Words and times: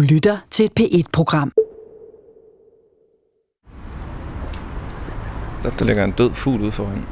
Du 0.00 0.04
lytter 0.04 0.38
til 0.50 0.64
et 0.64 0.72
P1-program. 0.80 1.52
Der, 5.62 5.70
der 5.78 5.84
ligger 5.84 6.04
en 6.04 6.12
død 6.12 6.30
fugl 6.34 6.60
ude 6.62 6.72
foran. 6.72 7.04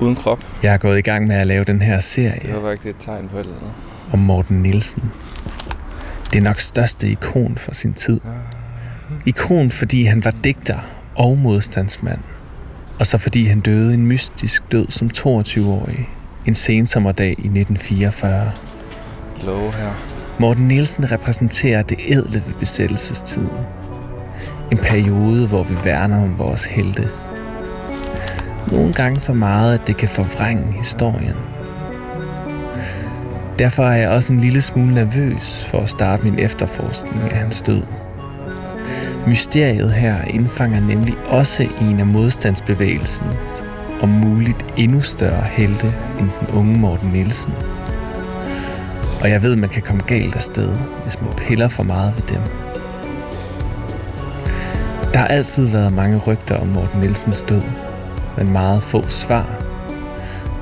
Uden 0.00 0.16
krop. 0.16 0.44
Jeg 0.62 0.74
er 0.74 0.78
gået 0.78 0.98
i 0.98 1.00
gang 1.00 1.26
med 1.26 1.36
at 1.36 1.46
lave 1.46 1.64
den 1.64 1.82
her 1.82 1.94
Det 1.94 2.04
serie 2.04 2.62
var 2.62 2.70
ikke 2.70 2.90
et 2.90 2.96
tegn 2.98 3.28
på 3.28 3.36
et 3.36 3.40
eller 3.40 3.56
andet. 3.56 3.72
om 4.12 4.18
Morten 4.18 4.62
Nielsen. 4.62 5.02
Det 6.32 6.38
er 6.38 6.42
nok 6.42 6.60
største 6.60 7.10
ikon 7.10 7.58
for 7.58 7.74
sin 7.74 7.92
tid. 7.92 8.20
Ikon, 9.26 9.70
fordi 9.70 10.04
han 10.04 10.24
var 10.24 10.30
digter 10.44 10.78
og 11.16 11.38
modstandsmand. 11.38 12.20
Og 13.00 13.06
så 13.06 13.18
fordi 13.18 13.44
han 13.44 13.60
døde 13.60 13.94
en 13.94 14.06
mystisk 14.06 14.72
død 14.72 14.86
som 14.88 15.10
22-årig. 15.16 16.08
En 16.46 16.54
sensommerdag 16.54 17.30
i 17.30 17.32
1944. 17.32 18.52
Love 19.42 19.72
her. 19.72 20.17
Morten 20.40 20.68
Nielsen 20.68 21.12
repræsenterer 21.12 21.82
det 21.82 21.98
ædle 22.08 22.42
ved 22.46 22.54
besættelsestiden. 22.58 23.50
En 24.72 24.78
periode, 24.78 25.46
hvor 25.46 25.62
vi 25.62 25.74
værner 25.84 26.22
om 26.22 26.38
vores 26.38 26.64
helte. 26.64 27.08
Nogle 28.72 28.92
gange 28.92 29.20
så 29.20 29.32
meget, 29.32 29.78
at 29.78 29.86
det 29.86 29.96
kan 29.96 30.08
forvrænge 30.08 30.72
historien. 30.72 31.36
Derfor 33.58 33.82
er 33.82 33.96
jeg 33.96 34.10
også 34.10 34.32
en 34.32 34.40
lille 34.40 34.62
smule 34.62 34.94
nervøs 34.94 35.64
for 35.64 35.78
at 35.78 35.90
starte 35.90 36.24
min 36.24 36.38
efterforskning 36.38 37.22
af 37.22 37.36
hans 37.36 37.62
død. 37.62 37.82
Mysteriet 39.26 39.92
her 39.92 40.24
indfanger 40.24 40.80
nemlig 40.80 41.14
også 41.28 41.68
en 41.80 42.00
af 42.00 42.06
modstandsbevægelsens, 42.06 43.64
og 44.00 44.08
muligt 44.08 44.64
endnu 44.76 45.00
større 45.00 45.44
helte 45.44 45.86
end 46.20 46.30
den 46.40 46.54
unge 46.54 46.78
Morten 46.78 47.10
Nielsen. 47.10 47.52
Og 49.20 49.30
jeg 49.30 49.42
ved, 49.42 49.56
man 49.56 49.68
kan 49.68 49.82
komme 49.82 50.02
galt 50.02 50.36
afsted, 50.36 50.76
hvis 51.02 51.20
man 51.20 51.30
piller 51.36 51.68
for 51.68 51.82
meget 51.82 52.14
ved 52.16 52.22
dem. 52.22 52.42
Der 55.12 55.18
har 55.18 55.26
altid 55.26 55.66
været 55.66 55.92
mange 55.92 56.18
rygter 56.26 56.56
om 56.56 56.66
Morten 56.66 57.00
Nielsens 57.00 57.42
død, 57.42 57.62
men 58.36 58.52
meget 58.52 58.82
få 58.82 59.08
svar. 59.08 59.46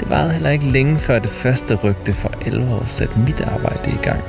Det 0.00 0.10
varede 0.10 0.32
heller 0.32 0.50
ikke 0.50 0.64
længe 0.64 0.98
før 0.98 1.18
det 1.18 1.30
første 1.30 1.74
rygte 1.74 2.12
for 2.12 2.32
alvor 2.46 2.82
satte 2.86 3.18
mit 3.18 3.40
arbejde 3.40 3.90
i 3.90 3.98
gang. 4.02 4.20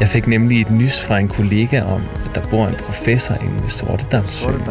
Jeg 0.00 0.08
fik 0.08 0.26
nemlig 0.26 0.60
et 0.60 0.70
nys 0.70 1.00
fra 1.00 1.18
en 1.18 1.28
kollega 1.28 1.82
om, 1.82 2.02
at 2.24 2.34
der 2.34 2.48
bor 2.50 2.66
en 2.66 2.74
professor 2.74 3.34
inde 3.34 3.62
ved 3.62 3.68
Sortedamsøen, 3.68 4.62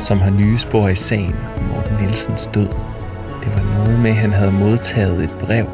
som 0.00 0.18
har 0.18 0.30
nye 0.30 0.58
spor 0.58 0.88
i 0.88 0.94
sagen 0.94 1.34
om 1.56 1.62
Morten 1.62 1.96
Nielsens 2.00 2.46
død. 2.46 2.68
Det 3.42 3.54
var 3.54 3.78
noget 3.78 4.00
med, 4.00 4.10
at 4.10 4.16
han 4.16 4.32
havde 4.32 4.52
modtaget 4.52 5.24
et 5.24 5.34
brev 5.40 5.66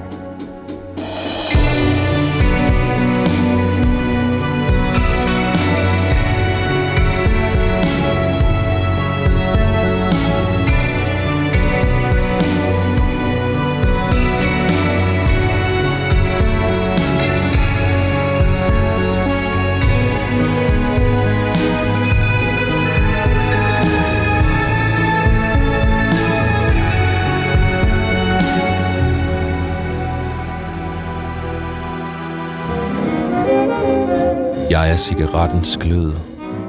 Jeg 34.79 34.91
er 34.91 34.97
cigarettens 34.97 35.77
glød 35.77 36.13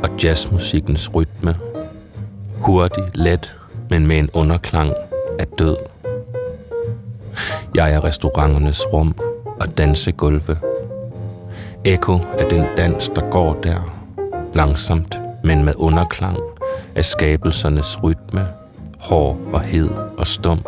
og 0.04 0.10
jazzmusikkens 0.24 1.16
rytme. 1.16 1.56
Hurtig, 2.58 3.04
let, 3.14 3.56
men 3.90 4.08
med 4.08 4.18
en 4.18 4.30
underklang 4.34 4.94
af 5.40 5.48
død. 5.48 5.78
Jeg 7.76 7.94
er 7.94 8.04
restauranternes 8.04 8.94
rum 8.94 9.16
og 9.62 9.78
dansegulve. 9.78 10.58
Eko 11.86 12.14
af 12.14 12.46
den 12.50 12.66
dans, 12.78 13.10
der 13.16 13.30
går 13.30 13.54
der. 13.54 13.96
Langsomt, 14.54 15.22
men 15.44 15.66
med 15.66 15.74
underklang 15.78 16.38
af 16.96 17.06
skabelsernes 17.06 18.04
rytme. 18.04 18.48
Hård 19.00 19.38
og 19.54 19.62
hed 19.62 19.90
og 20.18 20.28
stum. 20.28 20.66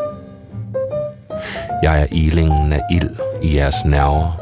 Jeg 1.84 2.02
er 2.02 2.08
ilingen 2.12 2.74
af 2.74 2.82
ild 2.92 3.10
i 3.42 3.56
jeres 3.56 3.86
nerver. 3.86 4.41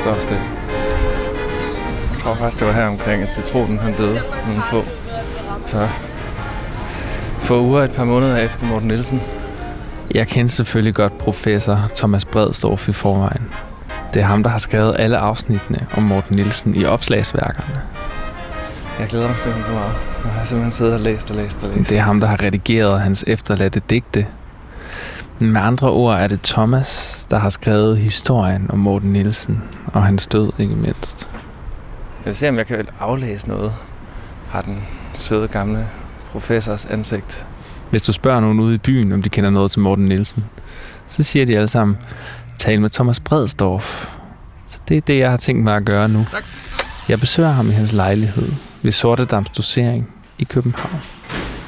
Det 0.00 0.06
er 0.06 0.16
efterårsdag. 0.16 0.38
Jeg 2.12 2.22
tror 2.22 2.34
faktisk, 2.34 2.60
det 2.60 2.66
var 2.66 2.72
her 2.72 2.86
omkring, 2.86 3.22
at 3.22 3.34
citronen 3.34 3.78
han 3.78 3.94
døde 3.94 4.20
nogle 4.46 4.62
få, 4.62 4.84
par, 5.70 5.88
få 7.40 7.60
uger, 7.62 7.82
et 7.82 7.92
par 7.92 8.04
måneder 8.04 8.36
efter 8.36 8.66
Morten 8.66 8.88
Nielsen. 8.88 9.20
Jeg 10.14 10.26
kender 10.26 10.50
selvfølgelig 10.50 10.94
godt 10.94 11.18
professor 11.18 11.90
Thomas 11.94 12.24
Bredstorff 12.24 12.88
i 12.88 12.92
forvejen. 12.92 13.42
Det 14.14 14.22
er 14.22 14.26
ham, 14.26 14.42
der 14.42 14.50
har 14.50 14.58
skrevet 14.58 14.96
alle 14.98 15.18
afsnittene 15.18 15.86
om 15.96 16.02
Morten 16.02 16.36
Nielsen 16.36 16.74
i 16.76 16.84
opslagsværkerne. 16.84 17.80
Jeg 19.00 19.08
glæder 19.08 19.28
mig 19.28 19.38
simpelthen 19.38 19.64
så 19.64 19.72
meget. 19.72 19.92
Nu 20.24 20.30
har 20.30 20.38
jeg 20.38 20.46
simpelthen 20.46 20.72
siddet 20.72 20.94
og 20.94 21.00
læst 21.00 21.30
og 21.30 21.36
læst 21.36 21.64
og 21.64 21.76
læst. 21.76 21.90
Det 21.90 21.98
er 21.98 22.02
ham, 22.02 22.20
der 22.20 22.26
har 22.26 22.42
redigeret 22.42 23.00
hans 23.00 23.24
efterladte 23.26 23.82
digte. 23.90 24.26
Med 25.38 25.60
andre 25.60 25.90
ord 25.90 26.18
er 26.18 26.26
det 26.26 26.40
Thomas, 26.42 27.19
der 27.30 27.38
har 27.38 27.48
skrevet 27.48 27.98
historien 27.98 28.70
om 28.70 28.78
Morten 28.78 29.12
Nielsen 29.12 29.62
og 29.86 30.02
hans 30.02 30.26
død 30.26 30.52
ikke 30.58 30.74
mindst. 30.74 31.28
Jeg 32.18 32.26
vil 32.26 32.34
se, 32.34 32.48
om 32.48 32.56
jeg 32.56 32.66
kan 32.66 32.88
aflæse 33.00 33.48
noget. 33.48 33.74
Har 34.48 34.62
den 34.62 34.84
søde 35.14 35.48
gamle 35.48 35.88
professors 36.32 36.84
ansigt. 36.84 37.46
Hvis 37.90 38.02
du 38.02 38.12
spørger 38.12 38.40
nogen 38.40 38.60
ude 38.60 38.74
i 38.74 38.78
byen, 38.78 39.12
om 39.12 39.22
de 39.22 39.28
kender 39.28 39.50
noget 39.50 39.70
til 39.70 39.80
Morten 39.80 40.04
Nielsen, 40.04 40.44
så 41.06 41.22
siger 41.22 41.46
de 41.46 41.56
alle 41.56 41.68
sammen, 41.68 41.98
tal 42.58 42.80
med 42.80 42.90
Thomas 42.90 43.20
Bredstorff. 43.20 44.08
Så 44.68 44.78
det 44.88 44.96
er 44.96 45.00
det, 45.00 45.18
jeg 45.18 45.30
har 45.30 45.36
tænkt 45.36 45.64
mig 45.64 45.76
at 45.76 45.84
gøre 45.84 46.08
nu. 46.08 46.26
Jeg 47.08 47.20
besøger 47.20 47.50
ham 47.50 47.68
i 47.68 47.72
hans 47.72 47.92
lejlighed 47.92 48.52
ved 48.82 48.92
Sortedams 48.92 49.50
dosering 49.50 50.10
i 50.38 50.44
København. 50.44 51.00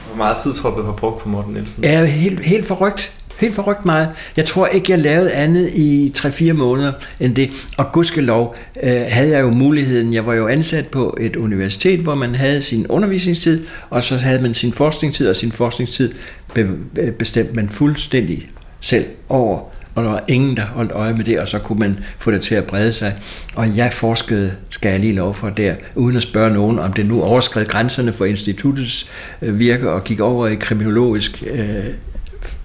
Hvor 0.07 0.17
meget 0.17 0.37
tid 0.37 0.55
tror 0.55 0.71
du, 0.71 0.81
du 0.81 0.87
har 0.87 0.93
brugt 0.93 1.23
på 1.23 1.29
Morten 1.29 1.53
Nielsen? 1.53 1.85
er 1.85 2.05
helt, 2.05 2.41
helt 2.41 2.67
forrygt. 2.67 3.22
Helt 3.41 3.55
forrygt 3.55 3.85
meget. 3.85 4.09
Jeg 4.37 4.45
tror 4.45 4.67
ikke, 4.67 4.93
jeg 4.93 4.99
lavede 4.99 5.33
andet 5.33 5.71
i 5.75 6.13
3-4 6.19 6.53
måneder 6.53 6.93
end 7.21 7.35
det. 7.35 7.51
Og 7.77 7.93
gudskelov 7.93 8.57
øh, 8.83 8.91
havde 9.09 9.31
jeg 9.31 9.43
jo 9.43 9.51
muligheden. 9.51 10.15
Jeg 10.15 10.27
var 10.27 10.35
jo 10.35 10.49
ansat 10.49 10.87
på 10.87 11.17
et 11.21 11.37
universitet, 11.37 12.01
hvor 12.01 12.15
man 12.15 12.35
havde 12.35 12.63
sin 12.63 12.87
undervisningstid, 12.87 13.65
og 13.91 14.03
så 14.03 14.17
havde 14.17 14.43
man 14.43 14.55
sin 14.55 14.73
forskningstid, 14.73 15.29
og 15.29 15.37
sin 15.37 15.53
forskningstid 15.53 16.13
be, 16.55 16.71
øh, 16.99 17.13
bestemte 17.13 17.53
man 17.53 17.69
fuldstændig 17.69 18.51
selv 18.81 19.05
over. 19.29 19.61
Og 19.95 20.05
der 20.05 20.11
var 20.11 20.25
ingen, 20.29 20.57
der 20.57 20.67
holdt 20.67 20.93
øje 20.93 21.15
med 21.15 21.25
det, 21.25 21.41
og 21.41 21.49
så 21.49 21.59
kunne 21.59 21.79
man 21.79 21.99
få 22.19 22.31
det 22.31 22.41
til 22.41 22.55
at 22.55 22.65
brede 22.65 22.93
sig. 22.93 23.15
Og 23.55 23.77
jeg 23.77 23.93
forskede, 23.93 24.53
skal 24.71 24.91
jeg 24.91 25.01
lige 25.01 25.13
lov 25.13 25.35
for 25.35 25.49
der, 25.49 25.75
uden 25.97 26.17
at 26.17 26.23
spørge 26.23 26.55
nogen, 26.55 26.79
om 26.79 26.93
det 26.93 27.07
nu 27.07 27.23
overskred 27.23 27.67
grænserne 27.67 28.13
for 28.13 28.25
instituttets 28.25 29.11
øh, 29.43 29.59
virke 29.59 29.91
og 29.91 30.05
gik 30.05 30.21
over 30.21 30.47
i 30.47 30.55
kriminologisk 30.55 31.43
øh, 31.51 31.85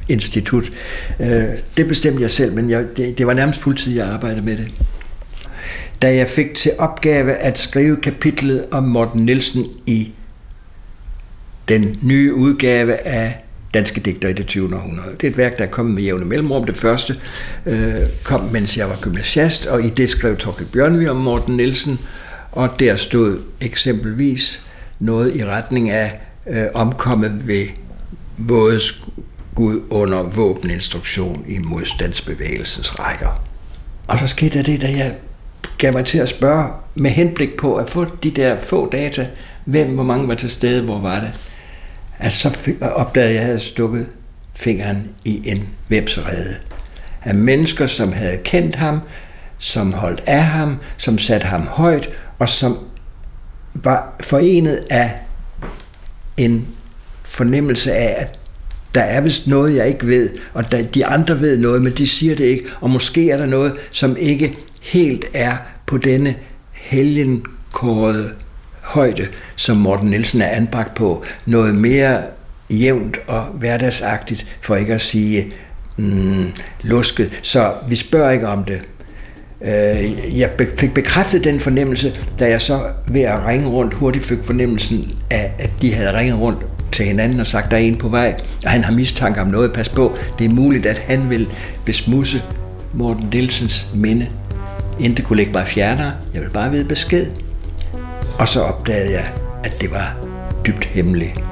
institut. 0.10 0.72
Øh, 1.20 1.44
det 1.78 1.88
bestemte 1.88 2.22
jeg 2.22 2.32
selv, 2.32 2.54
men 2.54 2.70
jeg, 2.70 2.86
det, 2.98 3.18
det 3.18 3.28
var 3.28 3.34
nærmest 3.34 3.60
fuldtid, 3.60 3.96
jeg 3.96 4.08
arbejdede 4.08 4.46
med 4.46 4.58
det. 4.58 4.72
Da 6.02 6.16
jeg 6.16 6.28
fik 6.28 6.54
til 6.54 6.72
opgave 6.78 7.32
at 7.32 7.60
skrive 7.60 7.98
kapitlet 7.98 8.66
om 8.72 8.84
Morten 8.84 9.26
Nielsen 9.26 9.66
i 9.86 10.12
den 11.70 12.00
nye 12.02 12.34
udgave 12.34 13.08
af 13.08 13.44
Danske 13.74 14.00
Digter 14.00 14.30
i 14.30 14.34
det 14.34 14.48
20. 14.48 14.76
århundrede. 14.76 15.12
Det 15.12 15.24
er 15.24 15.32
et 15.32 15.38
værk, 15.38 15.58
der 15.58 15.64
er 15.64 15.70
kommet 15.70 15.96
med 15.96 16.04
jævne 16.04 16.26
mellemrum. 16.26 16.64
Det 16.64 16.78
første 16.78 17.16
øh, 17.66 17.96
kom, 18.24 18.42
mens 18.42 18.78
jeg 18.78 18.90
var 18.90 18.98
gymnasiast, 19.02 19.66
og 19.66 19.84
i 19.84 19.90
det 19.90 20.10
skrev 20.10 20.38
Torkel 20.38 20.66
Bjørnvi 20.66 21.08
om 21.08 21.18
Morten 21.18 21.58
Nielsen, 21.58 22.00
og 22.52 22.70
der 22.80 22.96
stod 22.96 23.40
eksempelvis 23.62 24.62
noget 25.00 25.36
i 25.36 25.46
retning 25.46 25.90
af 25.90 26.20
øh, 26.50 26.66
omkommet 26.74 27.48
ved 27.48 27.66
Gud 29.58 29.82
under 29.90 30.24
våbeninstruktion 30.24 31.46
i 31.48 31.58
modstandsbevægelsens 31.58 33.00
rækker. 33.00 33.44
Og 34.08 34.20
så 34.20 34.28
skete 34.28 34.58
der 34.58 34.64
det, 34.64 34.82
da 34.82 34.88
jeg 34.88 35.16
gav 35.78 35.94
mig 35.94 36.06
til 36.06 36.18
at 36.18 36.30
spørge 36.30 36.68
med 36.96 37.12
henblik 37.12 37.58
på 37.58 37.76
at 37.76 37.90
få 37.90 38.06
de 38.24 38.32
der 38.32 38.60
få 38.60 38.90
data, 38.90 39.28
hvem, 39.66 39.94
hvor 39.94 40.04
mange 40.04 40.28
var 40.28 40.36
til 40.36 40.50
stede, 40.50 40.84
hvor 40.84 41.00
var 41.00 41.20
det, 41.20 41.32
at 42.18 42.32
så 42.32 42.58
opdagede 42.82 43.30
jeg, 43.30 43.36
at 43.36 43.36
jeg 43.36 43.46
havde 43.46 43.60
stukket 43.60 44.08
fingeren 44.54 45.10
i 45.26 45.50
en 45.50 45.70
vepserede 45.90 46.56
af 47.24 47.36
mennesker, 47.36 47.88
som 47.88 48.14
havde 48.14 48.38
kendt 48.44 48.76
ham, 48.76 49.00
som 49.58 49.94
holdt 49.94 50.24
af 50.28 50.44
ham, 50.44 50.78
som 50.98 51.18
satte 51.18 51.48
ham 51.48 51.68
højt, 51.68 52.10
og 52.40 52.50
som 52.50 52.78
var 53.74 54.16
forenet 54.20 54.86
af 54.90 55.14
en 56.38 56.68
fornemmelse 57.24 57.94
af, 57.94 58.16
at 58.18 58.40
der 58.96 59.02
er 59.02 59.22
vist 59.22 59.48
noget, 59.48 59.76
jeg 59.76 59.88
ikke 59.88 60.08
ved, 60.08 60.30
og 60.54 60.72
der, 60.72 60.84
de 60.84 61.06
andre 61.06 61.40
ved 61.42 61.58
noget, 61.58 61.82
men 61.82 61.94
de 61.94 62.08
siger 62.08 62.36
det 62.36 62.44
ikke, 62.44 62.66
og 62.82 62.90
måske 62.90 63.30
er 63.30 63.38
der 63.38 63.46
noget, 63.46 63.74
som 63.92 64.18
ikke 64.20 64.58
helt 64.82 65.26
er 65.34 65.58
på 65.86 65.98
denne 65.98 66.36
helgenkårede 66.72 68.30
højde, 68.82 69.28
som 69.56 69.78
Morten 69.78 70.10
Nielsen 70.10 70.42
er 70.42 70.48
anbragt 70.48 70.96
på. 70.96 71.24
Noget 71.46 71.76
mere 71.76 72.22
jævnt 72.72 73.18
og 73.28 73.44
hverdagsagtigt, 73.44 74.46
for 74.62 74.76
ikke 74.76 74.94
at 74.94 75.02
sige 75.02 75.52
mm, 75.98 76.52
lusket. 76.82 77.40
Så 77.42 77.74
vi 77.90 77.96
spørger 77.96 78.32
ikke 78.32 78.48
om 78.48 78.64
det. 78.64 78.82
Øh, 79.62 80.40
jeg 80.40 80.52
fik 80.78 80.94
bekræftet 80.94 81.44
den 81.44 81.60
fornemmelse, 81.60 82.16
da 82.40 82.50
jeg 82.50 82.62
så 82.62 82.80
ved 83.08 83.22
at 83.22 83.46
ringe 83.46 83.68
rundt 83.68 83.94
hurtigt 83.94 84.26
fik 84.26 84.44
fornemmelsen 84.44 85.20
af, 85.32 85.52
at 85.60 85.70
de 85.82 85.94
havde 85.94 86.18
ringet 86.18 86.40
rundt 86.40 86.77
til 86.98 87.06
hinanden 87.06 87.40
og 87.40 87.48
sagt, 87.48 87.72
der 87.72 87.78
er 87.78 87.82
en 87.82 87.98
på 87.98 88.10
vej, 88.10 88.42
og 88.66 88.72
han 88.72 88.84
har 88.84 88.94
mistanke 88.94 89.42
om 89.42 89.48
noget. 89.48 89.74
Pas 89.74 89.90
på, 89.90 90.16
det 90.40 90.46
er 90.46 90.50
muligt, 90.50 90.86
at 90.86 90.98
han 90.98 91.30
vil 91.30 91.50
besmusse 91.86 92.42
Morten 92.94 93.30
Nielsens 93.34 93.88
minde. 93.94 94.28
Intet 95.00 95.26
kunne 95.26 95.38
lægge 95.38 95.52
mig 95.52 95.68
fjernere. 95.68 96.12
Jeg 96.34 96.42
vil 96.42 96.50
bare 96.50 96.72
vide 96.72 96.86
besked. 96.86 97.26
Og 98.40 98.48
så 98.48 98.62
opdagede 98.62 99.12
jeg, 99.12 99.32
at 99.64 99.82
det 99.82 99.92
var 99.92 100.16
dybt 100.66 100.86
hemmeligt. 100.86 101.44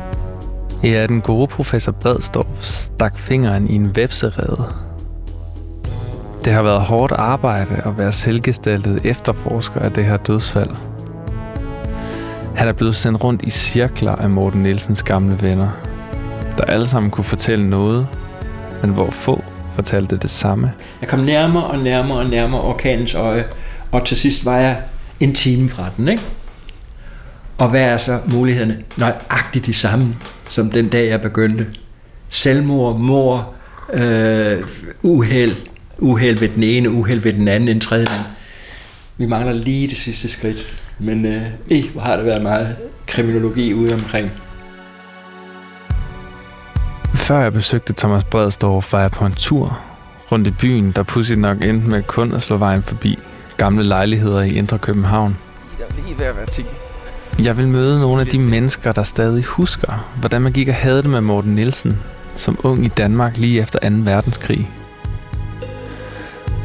Ja, 0.83 1.07
den 1.07 1.21
gode 1.21 1.47
professor 1.47 1.91
Bredstorff 1.91 2.61
stak 2.61 3.17
fingeren 3.17 3.69
i 3.69 3.75
en 3.75 3.95
vepserede. 3.95 4.65
Det 6.45 6.53
har 6.53 6.61
været 6.61 6.81
hårdt 6.81 7.11
arbejde 7.11 7.81
at 7.85 7.97
være 7.97 8.11
selvgestaltet 8.11 8.99
efterforsker 9.03 9.79
af 9.79 9.91
det 9.91 10.05
her 10.05 10.17
dødsfald. 10.17 10.69
Han 12.55 12.67
er 12.67 12.73
blevet 12.73 12.95
sendt 12.95 13.23
rundt 13.23 13.41
i 13.43 13.49
cirkler 13.49 14.11
af 14.11 14.29
Morten 14.29 14.63
Nielsens 14.63 15.03
gamle 15.03 15.41
venner, 15.41 15.69
der 16.57 16.63
alle 16.63 16.87
sammen 16.87 17.11
kunne 17.11 17.23
fortælle 17.23 17.69
noget, 17.69 18.07
men 18.81 18.91
hvor 18.91 19.11
få 19.11 19.43
fortalte 19.75 20.17
det 20.17 20.29
samme. 20.29 20.71
Jeg 21.01 21.09
kom 21.09 21.19
nærmere 21.19 21.63
og 21.63 21.79
nærmere 21.79 22.17
og 22.17 22.25
nærmere 22.25 22.61
orkanens 22.61 23.13
øje, 23.13 23.45
og 23.91 24.05
til 24.05 24.17
sidst 24.17 24.45
var 24.45 24.57
jeg 24.57 24.81
en 25.19 25.33
time 25.33 25.69
fra 25.69 25.89
den, 25.97 26.07
ikke? 26.07 26.21
Og 27.57 27.69
hvad 27.69 27.93
er 27.93 27.97
så 27.97 28.19
mulighederne? 28.25 28.81
Nøjagtigt 28.97 29.65
de 29.65 29.73
samme, 29.73 30.15
som 30.49 30.71
den 30.71 30.89
dag 30.89 31.09
jeg 31.09 31.21
begyndte. 31.21 31.67
Selvmord, 32.29 32.99
mor, 32.99 33.53
øh, 33.93 34.63
uheld, 35.03 35.55
uheld 35.99 36.37
ved 36.37 36.49
den 36.49 36.63
ene, 36.63 36.89
uheld 36.89 37.19
ved 37.19 37.33
den 37.33 37.47
anden, 37.47 37.69
en 37.69 37.79
tredje. 37.79 38.07
Vi 39.17 39.25
mangler 39.25 39.53
lige 39.53 39.87
det 39.87 39.97
sidste 39.97 40.27
skridt, 40.27 40.84
men 40.99 41.25
øh, 41.25 41.41
eh, 41.71 41.91
hvor 41.91 42.01
har 42.01 42.17
der 42.17 42.23
været 42.23 42.41
meget 42.41 42.75
kriminologi 43.07 43.73
ude 43.73 43.93
omkring. 43.93 44.31
Før 47.13 47.39
jeg 47.39 47.53
besøgte 47.53 47.93
Thomas 47.93 48.23
Bredstorff, 48.23 48.93
var 48.93 49.01
jeg 49.01 49.11
på 49.11 49.25
en 49.25 49.33
tur 49.33 49.79
rundt 50.31 50.47
i 50.47 50.51
byen, 50.51 50.91
der 50.91 51.03
pudsigt 51.03 51.39
nok 51.39 51.63
endte 51.63 51.89
med 51.89 52.03
kun 52.03 52.33
at 52.33 52.41
slå 52.41 52.57
vejen 52.57 52.83
forbi 52.83 53.19
gamle 53.57 53.83
lejligheder 53.83 54.41
i 54.41 54.49
Indre 54.49 54.77
København. 54.77 55.37
Jeg 55.79 55.85
er 55.89 56.05
lige 56.05 56.19
ved 56.19 56.25
at 56.25 56.35
være 56.35 56.45
10. 56.45 56.65
Jeg 57.43 57.57
vil 57.57 57.67
møde 57.67 57.99
nogle 57.99 58.21
af 58.21 58.27
de 58.27 58.39
mennesker, 58.39 58.91
der 58.91 59.03
stadig 59.03 59.43
husker, 59.43 60.11
hvordan 60.19 60.41
man 60.41 60.51
gik 60.51 60.67
og 60.67 60.75
havde 60.75 61.01
det 61.01 61.09
med 61.09 61.21
Morten 61.21 61.55
Nielsen, 61.55 61.99
som 62.35 62.59
ung 62.63 62.85
i 62.85 62.87
Danmark 62.87 63.37
lige 63.37 63.61
efter 63.61 63.89
2. 63.89 63.95
verdenskrig. 63.99 64.69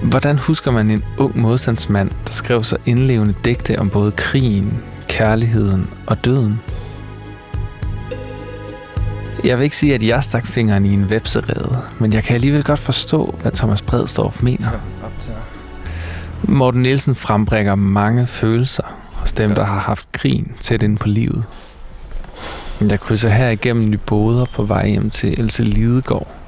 Hvordan 0.02 0.38
husker 0.38 0.70
man 0.70 0.90
en 0.90 1.04
ung 1.18 1.40
modstandsmand, 1.40 2.10
der 2.10 2.32
skrev 2.32 2.64
så 2.64 2.76
indlevende 2.86 3.34
digte 3.44 3.78
om 3.78 3.90
både 3.90 4.12
krigen, 4.12 4.82
kærligheden 5.08 5.90
og 6.06 6.24
døden? 6.24 6.60
Jeg 9.44 9.58
vil 9.58 9.64
ikke 9.64 9.76
sige, 9.76 9.94
at 9.94 10.02
jeg 10.02 10.24
stak 10.24 10.46
fingeren 10.46 10.84
i 10.84 10.92
en 10.92 11.04
webserede, 11.04 11.78
men 11.98 12.12
jeg 12.12 12.24
kan 12.24 12.34
alligevel 12.34 12.64
godt 12.64 12.78
forstå, 12.78 13.34
hvad 13.42 13.52
Thomas 13.52 13.82
Bredstorff 13.82 14.42
mener. 14.42 14.68
Morten 16.42 16.82
Nielsen 16.82 17.14
frembrækker 17.14 17.74
mange 17.74 18.26
følelser 18.26 18.84
hos 19.12 19.32
dem, 19.32 19.54
der 19.54 19.64
har 19.64 19.80
haft 19.80 20.12
krigen 20.12 20.52
tæt 20.60 20.82
ind 20.82 20.98
på 20.98 21.08
livet. 21.08 21.44
Jeg 22.80 23.00
krydser 23.00 23.28
her 23.28 23.48
igennem 23.48 23.90
Nyboder 23.90 24.44
på 24.44 24.62
vej 24.62 24.88
hjem 24.88 25.10
til 25.10 25.40
Else 25.40 25.62
Lidegaard. 25.62 26.39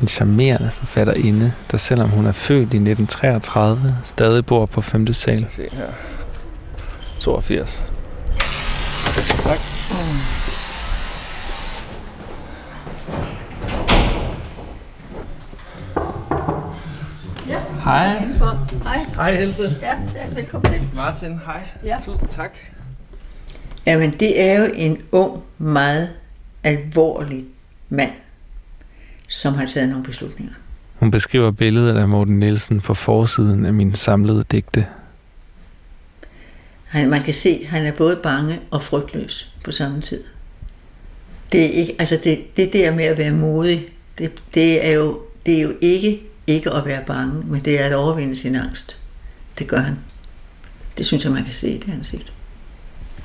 En 0.00 0.08
charmerende 0.08 0.70
forfatterinde, 0.70 1.52
der 1.70 1.76
selvom 1.76 2.10
hun 2.10 2.26
er 2.26 2.32
født 2.32 2.58
i 2.58 2.76
1933, 2.76 3.96
stadig 4.04 4.46
bor 4.46 4.66
på 4.66 4.80
5. 4.80 5.12
sal. 5.12 5.46
Se 5.48 5.68
her. 5.72 5.86
82. 7.18 7.92
Tak. 9.44 9.58
Hej. 17.84 18.18
Hej. 18.84 18.98
Hej 19.14 19.30
Else. 19.30 19.76
Ja, 19.82 19.94
ja, 20.14 20.34
velkommen 20.34 20.72
til. 20.72 20.88
Martin, 20.94 21.40
hej. 21.46 21.62
Ja. 21.84 21.98
Tusind 22.02 22.28
tak. 22.28 22.50
Jamen, 23.86 24.10
det 24.10 24.42
er 24.42 24.60
jo 24.60 24.70
en 24.74 25.02
ung, 25.12 25.42
meget 25.58 26.08
alvorlig 26.62 27.44
mand, 27.88 28.10
som 29.30 29.54
har 29.54 29.66
taget 29.66 29.88
nogle 29.88 30.04
beslutninger. 30.04 30.54
Hun 30.94 31.10
beskriver 31.10 31.50
billedet 31.50 31.96
af 31.96 32.08
Morten 32.08 32.38
Nielsen 32.38 32.80
på 32.80 32.94
forsiden 32.94 33.66
af 33.66 33.74
min 33.74 33.94
samlede 33.94 34.44
digte. 34.50 34.86
Han, 36.84 37.10
man 37.10 37.22
kan 37.22 37.34
se, 37.34 37.60
at 37.62 37.68
han 37.68 37.86
er 37.86 37.92
både 37.92 38.20
bange 38.22 38.58
og 38.70 38.82
frygtløs 38.82 39.54
på 39.64 39.72
samme 39.72 40.00
tid. 40.00 40.22
Det, 41.52 41.60
er 41.66 41.70
ikke, 41.70 41.96
altså 41.98 42.20
det, 42.24 42.56
det 42.56 42.72
der 42.72 42.94
med 42.94 43.04
at 43.04 43.18
være 43.18 43.32
modig, 43.32 43.88
det, 44.18 44.32
det, 44.54 44.86
er 44.86 44.92
jo, 44.92 45.20
det 45.46 45.58
er 45.58 45.62
jo 45.62 45.72
ikke 45.80 46.22
ikke 46.46 46.70
at 46.70 46.86
være 46.86 47.04
bange, 47.06 47.42
men 47.46 47.64
det 47.64 47.80
er 47.80 47.86
at 47.86 47.92
overvinde 47.92 48.36
sin 48.36 48.54
angst. 48.54 48.96
Det 49.58 49.66
gør 49.66 49.78
han. 49.78 49.98
Det 50.98 51.06
synes 51.06 51.24
jeg, 51.24 51.32
man 51.32 51.44
kan 51.44 51.52
se 51.52 51.68
i 51.70 51.78
det 51.78 51.92
ansigt. 51.92 52.32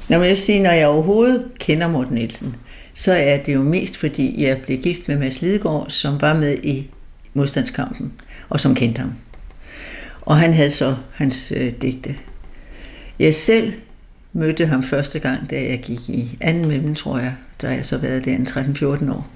Når 0.09 0.23
jeg 0.23 0.37
siger, 0.37 0.63
når 0.63 0.71
jeg 0.71 0.87
overhovedet 0.87 1.45
kender 1.59 1.87
Morten 1.87 2.15
Nielsen, 2.15 2.55
så 2.97 3.11
er 3.11 3.37
det 3.37 3.53
jo 3.53 3.63
mest 3.63 3.97
fordi, 3.97 4.43
jeg 4.43 4.61
blev 4.61 4.77
gift 4.77 5.07
med 5.07 5.17
Mads 5.17 5.41
Lidegaard, 5.41 5.89
som 5.89 6.21
var 6.21 6.33
med 6.33 6.57
i 6.63 6.89
modstandskampen, 7.33 8.13
og 8.49 8.59
som 8.59 8.75
kendte 8.75 8.99
ham. 8.99 9.13
Og 10.21 10.37
han 10.37 10.53
havde 10.53 10.71
så 10.71 10.95
hans 11.13 11.53
øh, 11.55 11.73
digte. 11.81 12.15
Jeg 13.19 13.33
selv 13.33 13.73
mødte 14.33 14.65
ham 14.65 14.83
første 14.83 15.19
gang, 15.19 15.49
da 15.49 15.55
jeg 15.55 15.79
gik 15.79 16.09
i 16.09 16.37
anden 16.41 16.67
mellem, 16.67 16.95
tror 16.95 17.19
jeg. 17.19 17.33
Der 17.61 17.67
har 17.67 17.75
jeg 17.75 17.85
så 17.85 17.97
været 17.97 18.25
der 18.25 18.35
en 18.35 18.47
13-14 18.49 19.13
år. 19.13 19.27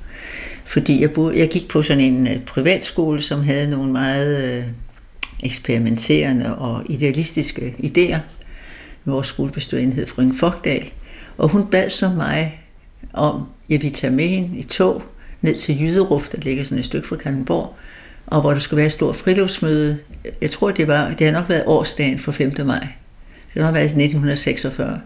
Fordi 0.65 1.01
jeg, 1.01 1.11
boede, 1.11 1.39
jeg 1.39 1.49
gik 1.49 1.67
på 1.67 1.83
sådan 1.83 2.03
en 2.03 2.27
øh, 2.27 2.41
privatskole, 2.41 3.21
som 3.21 3.43
havde 3.43 3.69
nogle 3.69 3.91
meget 3.91 4.57
øh, 4.57 4.63
eksperimenterende 5.43 6.57
og 6.57 6.83
idealistiske 6.89 7.75
idéer. 7.83 8.19
Vores 9.05 9.27
skolebestyrende 9.27 9.95
hed 9.95 10.07
Frøen 10.07 10.35
Fogdal. 10.35 10.91
Og 11.37 11.49
hun 11.49 11.65
bad 11.65 11.89
så 11.89 12.09
mig 12.09 12.61
om, 13.13 13.47
Epitamen 13.69 14.55
i 14.55 14.63
tog 14.63 15.03
ned 15.41 15.57
til 15.57 15.81
Jyderup, 15.81 16.31
der 16.31 16.37
ligger 16.41 16.63
sådan 16.63 16.79
et 16.79 16.85
stykke 16.85 17.07
fra 17.07 17.15
Kallenborg, 17.15 17.75
og 18.25 18.41
hvor 18.41 18.51
der 18.51 18.59
skulle 18.59 18.77
være 18.77 18.85
et 18.85 18.91
stort 18.91 19.15
friluftsmøde. 19.15 19.97
Jeg 20.41 20.51
tror, 20.51 20.71
det 20.71 20.87
var, 20.87 21.13
det 21.13 21.27
har 21.27 21.33
nok 21.33 21.49
været 21.49 21.63
årsdagen 21.65 22.19
for 22.19 22.31
5. 22.31 22.53
maj. 22.65 22.87
Det 23.53 23.61
har 23.61 23.63
nok 23.63 23.75
været 23.75 23.85
1946. 23.85 25.01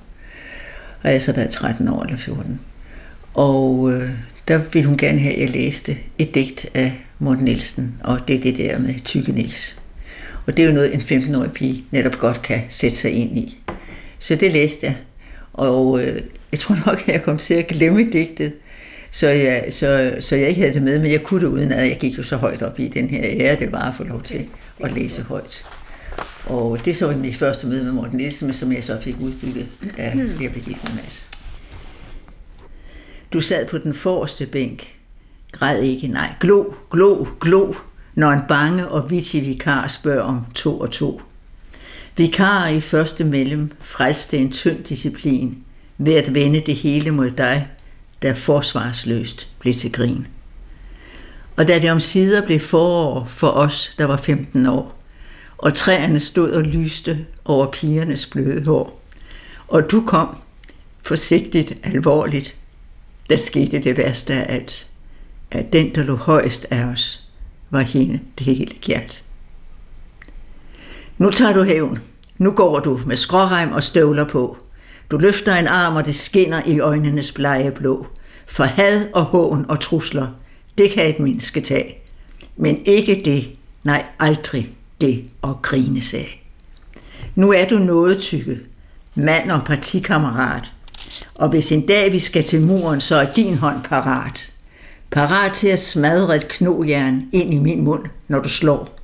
Og 1.04 1.10
jeg 1.10 1.12
har 1.12 1.20
så 1.20 1.32
været 1.34 1.50
13 1.50 1.88
år 1.88 2.04
eller 2.04 2.18
14. 2.18 2.60
Og 3.34 3.92
øh, 3.92 4.10
der 4.48 4.62
ville 4.74 4.88
hun 4.88 4.98
gerne 4.98 5.20
have, 5.20 5.34
at 5.34 5.42
jeg 5.42 5.50
læste 5.50 5.98
et 6.18 6.36
digt 6.36 6.66
af 6.74 7.00
Morten 7.20 7.46
Nielsen, 7.46 7.96
og 8.04 8.20
det 8.28 8.36
er 8.36 8.40
det 8.40 8.58
der 8.58 8.80
med 8.80 8.94
Tykke 9.06 9.32
Nils. 9.32 9.80
Og 10.46 10.58
det 10.58 10.64
er 10.64 10.68
jo 10.68 10.74
noget, 10.74 10.94
en 10.94 11.02
15-årig 11.02 11.52
pige 11.52 11.84
netop 11.92 12.20
godt 12.20 12.42
kan 12.42 12.62
sætte 12.70 12.98
sig 12.98 13.12
ind 13.12 13.38
i. 13.38 13.58
Så 14.20 14.36
det 14.36 14.54
læste 14.54 14.86
jeg, 14.86 14.96
og 15.54 16.04
øh, 16.04 16.22
jeg 16.52 16.60
tror 16.60 16.76
nok, 16.86 17.02
at 17.02 17.14
jeg 17.14 17.24
kom 17.24 17.38
til 17.38 17.54
at 17.54 17.68
glemme 17.68 18.10
digtet, 18.12 18.54
så 19.12 19.30
jeg, 19.30 19.66
så, 19.70 20.16
så 20.20 20.36
jeg 20.36 20.50
ikke 20.50 20.62
havde 20.62 20.74
det 20.74 20.84
med, 20.84 21.00
men 21.00 21.12
jeg 21.12 21.24
kunne 21.24 21.42
det 21.42 21.48
uden 21.48 21.72
at 21.72 21.90
jeg 21.90 21.98
gik 22.00 22.18
jo 22.18 22.24
så 22.24 22.36
højt 22.36 22.62
op 22.62 22.80
i 22.80 22.88
den 22.88 23.10
her 23.10 23.22
ære, 23.24 23.56
det 23.56 23.72
var 23.72 23.90
at 23.90 23.96
få 23.96 24.04
lov 24.04 24.24
til 24.24 24.46
at 24.80 24.92
læse 24.92 25.22
højt. 25.22 25.66
Og 26.46 26.86
det 26.86 26.98
så 26.98 27.08
var 27.08 27.16
mit 27.16 27.36
første 27.36 27.68
møde 27.68 27.84
med 27.84 27.92
Morten 27.92 28.18
Nielsen, 28.18 28.54
som 28.54 28.72
jeg 28.72 28.84
så 28.84 29.00
fik 29.02 29.16
udbygget, 29.20 29.68
da 29.98 30.04
jeg 30.42 30.52
blev 30.52 30.64
gift 30.64 30.84
med 30.84 30.94
Mads. 30.96 31.28
Du 33.34 33.42
sad 33.42 33.66
på 33.68 33.78
den 33.78 33.94
forreste 33.94 34.46
bænk. 34.46 34.96
Græd 35.52 35.82
ikke, 35.82 36.08
nej. 36.08 36.34
Glo, 36.42 36.64
glo, 36.92 37.26
glo, 37.42 37.74
når 38.16 38.32
en 38.32 38.42
bange 38.48 38.88
og 38.88 39.10
vittig 39.10 39.46
vikar 39.46 39.88
spørger 39.88 40.22
om 40.22 40.46
to 40.56 40.80
og 40.80 40.92
to. 40.92 41.22
Vikar 42.16 42.68
i 42.68 42.80
første 42.80 43.24
mellem 43.24 43.72
frelste 43.82 44.38
en 44.38 44.52
tynd 44.52 44.84
disciplin 44.84 45.58
ved 45.98 46.14
at 46.14 46.34
vende 46.34 46.64
det 46.66 46.76
hele 46.76 47.12
mod 47.12 47.32
dig, 47.32 47.68
der 48.22 48.34
forsvarsløst 48.34 49.50
blev 49.60 49.74
til 49.74 49.92
grin. 49.92 50.28
Og 51.56 51.68
da 51.68 51.80
det 51.80 51.92
om 51.92 52.00
sider 52.00 52.46
blev 52.46 52.60
forår 52.60 53.26
for 53.26 53.48
os, 53.48 53.96
der 53.98 54.06
var 54.06 54.18
15 54.18 54.66
år, 54.66 55.00
og 55.58 55.74
træerne 55.74 56.20
stod 56.20 56.52
og 56.52 56.64
lyste 56.64 57.26
over 57.46 57.72
pigernes 57.72 58.26
bløde 58.26 58.66
hår, 58.66 59.04
og 59.68 59.92
du 59.92 60.04
kom, 60.06 60.38
forsigtigt, 61.02 61.74
alvorligt, 61.84 62.56
der 63.30 63.38
skete 63.38 63.80
det 63.80 63.98
værste 63.98 64.34
af 64.34 64.54
alt. 64.54 64.88
at 65.52 65.74
den, 65.74 65.96
der 65.96 66.04
lå 66.04 66.16
højst 66.16 66.68
af 66.72 66.84
os, 66.84 67.24
var 67.70 67.82
hende 67.82 68.20
det 68.38 68.46
hele 68.46 68.74
gjert. 68.82 69.24
Nu 71.24 71.30
tager 71.30 71.54
du 71.54 71.64
hævn. 71.64 72.00
Nu 72.38 72.52
går 72.52 72.80
du 72.80 73.00
med 73.06 73.18
skrårem 73.18 73.72
og 73.72 73.84
støvler 73.84 74.24
på. 74.24 74.58
Du 75.12 75.18
løfter 75.18 75.56
en 75.56 75.68
arm, 75.68 75.96
og 75.96 76.06
det 76.06 76.16
skinner 76.16 76.62
i 76.66 76.80
øjnenes 76.80 77.32
blege 77.32 77.72
blå. 77.72 78.08
For 78.48 78.64
had 78.64 79.06
og 79.14 79.24
hån 79.24 79.66
og 79.70 79.80
trusler, 79.80 80.28
det 80.78 80.90
kan 80.90 81.10
et 81.10 81.20
menneske 81.20 81.62
tage. 81.62 81.98
Men 82.58 82.86
ikke 82.86 83.22
det, 83.26 83.50
nej 83.84 84.06
aldrig 84.20 84.72
det 85.02 85.24
at 85.44 85.50
grine 85.62 86.02
sag. 86.02 86.50
Nu 87.36 87.52
er 87.54 87.66
du 87.66 87.78
noget 87.78 88.18
tykke, 88.18 88.60
mand 89.16 89.52
og 89.52 89.64
partikammerat. 89.66 90.72
Og 91.36 91.50
hvis 91.50 91.72
en 91.72 91.88
dag 91.88 92.12
vi 92.12 92.20
skal 92.20 92.44
til 92.44 92.62
muren, 92.62 93.02
så 93.02 93.16
er 93.16 93.34
din 93.36 93.58
hånd 93.58 93.84
parat. 93.84 94.54
Parat 95.12 95.52
til 95.52 95.68
at 95.68 95.82
smadre 95.82 96.36
et 96.36 96.48
knogjern 96.48 97.22
ind 97.32 97.54
i 97.54 97.60
min 97.60 97.82
mund, 97.82 98.04
når 98.28 98.40
du 98.40 98.50
slår. 98.50 99.00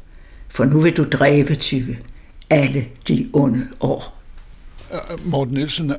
For 0.50 0.66
nu 0.66 0.82
vil 0.82 0.98
du 0.98 1.04
dræbe 1.04 1.56
tykke 1.56 2.00
alle 2.50 2.86
de 3.08 3.30
onde 3.34 3.68
år. 3.82 4.20
Morten 5.26 5.54
Nielsen 5.54 5.92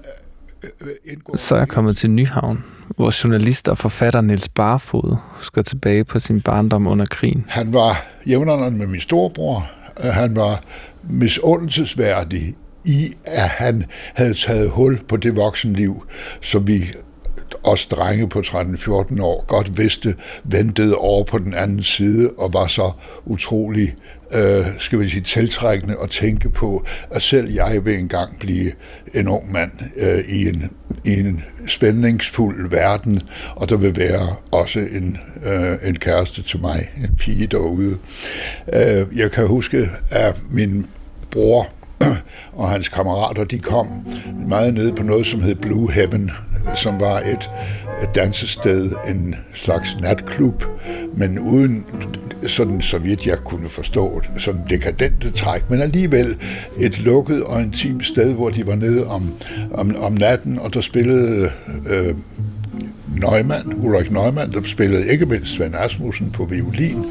indgår... 1.05 1.37
Så 1.37 1.55
er 1.55 1.59
jeg 1.59 1.69
kommet 1.69 1.97
til 1.97 2.11
Nyhavn, 2.11 2.65
hvor 2.97 3.25
journalist 3.25 3.69
og 3.69 3.79
forfatter 3.79 4.21
Niels 4.21 4.49
Barfod 4.49 5.17
husker 5.29 5.63
tilbage 5.63 6.05
på 6.05 6.19
sin 6.19 6.41
barndom 6.41 6.87
under 6.87 7.07
krigen. 7.07 7.45
Han 7.49 7.73
var 7.73 8.07
jævnaldrende 8.27 8.79
med 8.79 8.87
min 8.87 9.01
storebror. 9.01 9.71
Han 10.03 10.37
var 10.37 10.63
misundelsesværdig 11.03 12.57
i, 12.85 13.13
at 13.25 13.49
han 13.49 13.85
havde 14.15 14.35
taget 14.35 14.71
hul 14.71 15.01
på 15.09 15.17
det 15.17 15.37
voksenliv, 15.37 16.07
som 16.41 16.67
vi 16.67 16.93
os 17.63 17.87
drenge 17.87 18.29
på 18.29 18.39
13-14 18.39 19.23
år 19.23 19.45
godt 19.47 19.79
vidste, 19.79 20.15
ventede 20.45 20.95
over 20.95 21.25
på 21.25 21.39
den 21.39 21.55
anden 21.55 21.83
side 21.83 22.31
og 22.39 22.53
var 22.53 22.67
så 22.67 22.93
utrolig 23.25 23.95
øh, 24.35 24.67
skal 24.79 24.99
vi 25.01 25.09
sige, 25.09 25.23
tiltrækkende 25.23 25.97
at 26.03 26.11
tænke 26.11 26.51
på, 26.51 26.85
at 27.11 27.23
selv 27.23 27.53
jeg 27.53 27.85
vil 27.85 27.99
engang 27.99 28.39
blive 28.39 28.73
en 29.15 29.29
ung 29.29 29.53
mand 29.53 29.73
øh, 29.97 30.19
i, 30.29 30.49
en, 30.49 30.71
i 31.05 31.21
en 31.21 31.45
spændingsfuld 31.69 32.71
verden, 32.71 33.23
og 33.57 33.69
der 33.69 33.77
vil 33.77 33.97
være 33.97 34.35
også 34.51 34.79
en, 34.79 35.19
øh, 35.47 35.89
en 35.89 35.97
kæreste 35.97 36.43
til 36.43 36.61
mig, 36.61 36.91
en 36.97 37.17
pige 37.17 37.47
derude. 37.47 37.99
Øh, 38.73 39.07
jeg 39.19 39.31
kan 39.31 39.47
huske, 39.47 39.91
at 40.11 40.41
min 40.51 40.87
bror 41.31 41.69
og 42.53 42.71
hans 42.71 42.89
kammerater, 42.89 43.45
de 43.45 43.59
kom 43.59 43.87
meget 44.49 44.75
ned 44.75 44.93
på 44.93 45.03
noget, 45.03 45.27
som 45.27 45.43
hed 45.43 45.55
Blue 45.55 45.93
Heaven, 45.93 46.31
som 46.75 47.01
var 47.01 47.19
et, 47.19 47.51
et 48.03 48.15
dansested, 48.15 48.91
en 49.09 49.35
slags 49.55 49.97
natklub, 50.01 50.65
men 51.15 51.39
uden 51.39 51.87
sådan, 52.47 52.83
så 52.83 52.99
vidt 52.99 53.27
jeg 53.27 53.39
kunne 53.39 53.69
forstå, 53.69 54.23
sådan 54.39 54.63
dekadente 54.71 55.31
træk, 55.31 55.71
men 55.71 55.83
alligevel 55.83 56.37
et 56.79 56.99
lukket 56.99 57.45
og 57.45 57.63
intimt 57.63 58.07
sted, 58.07 58.35
hvor 58.35 58.51
de 58.51 58.67
var 58.67 58.75
nede 58.75 59.07
om, 59.07 59.35
om, 59.75 59.97
om 60.03 60.13
natten, 60.13 60.59
og 60.59 60.75
der 60.75 60.81
spillede 60.81 61.51
øh, 61.91 62.15
Neumann, 63.17 63.75
Ulrik 63.83 64.11
Neumann, 64.11 64.53
der 64.53 64.61
spillede 64.65 65.13
ikke 65.13 65.27
mindst 65.27 65.53
Svend 65.53 65.75
Asmussen 65.75 66.31
på 66.31 66.45
violin, 66.45 67.05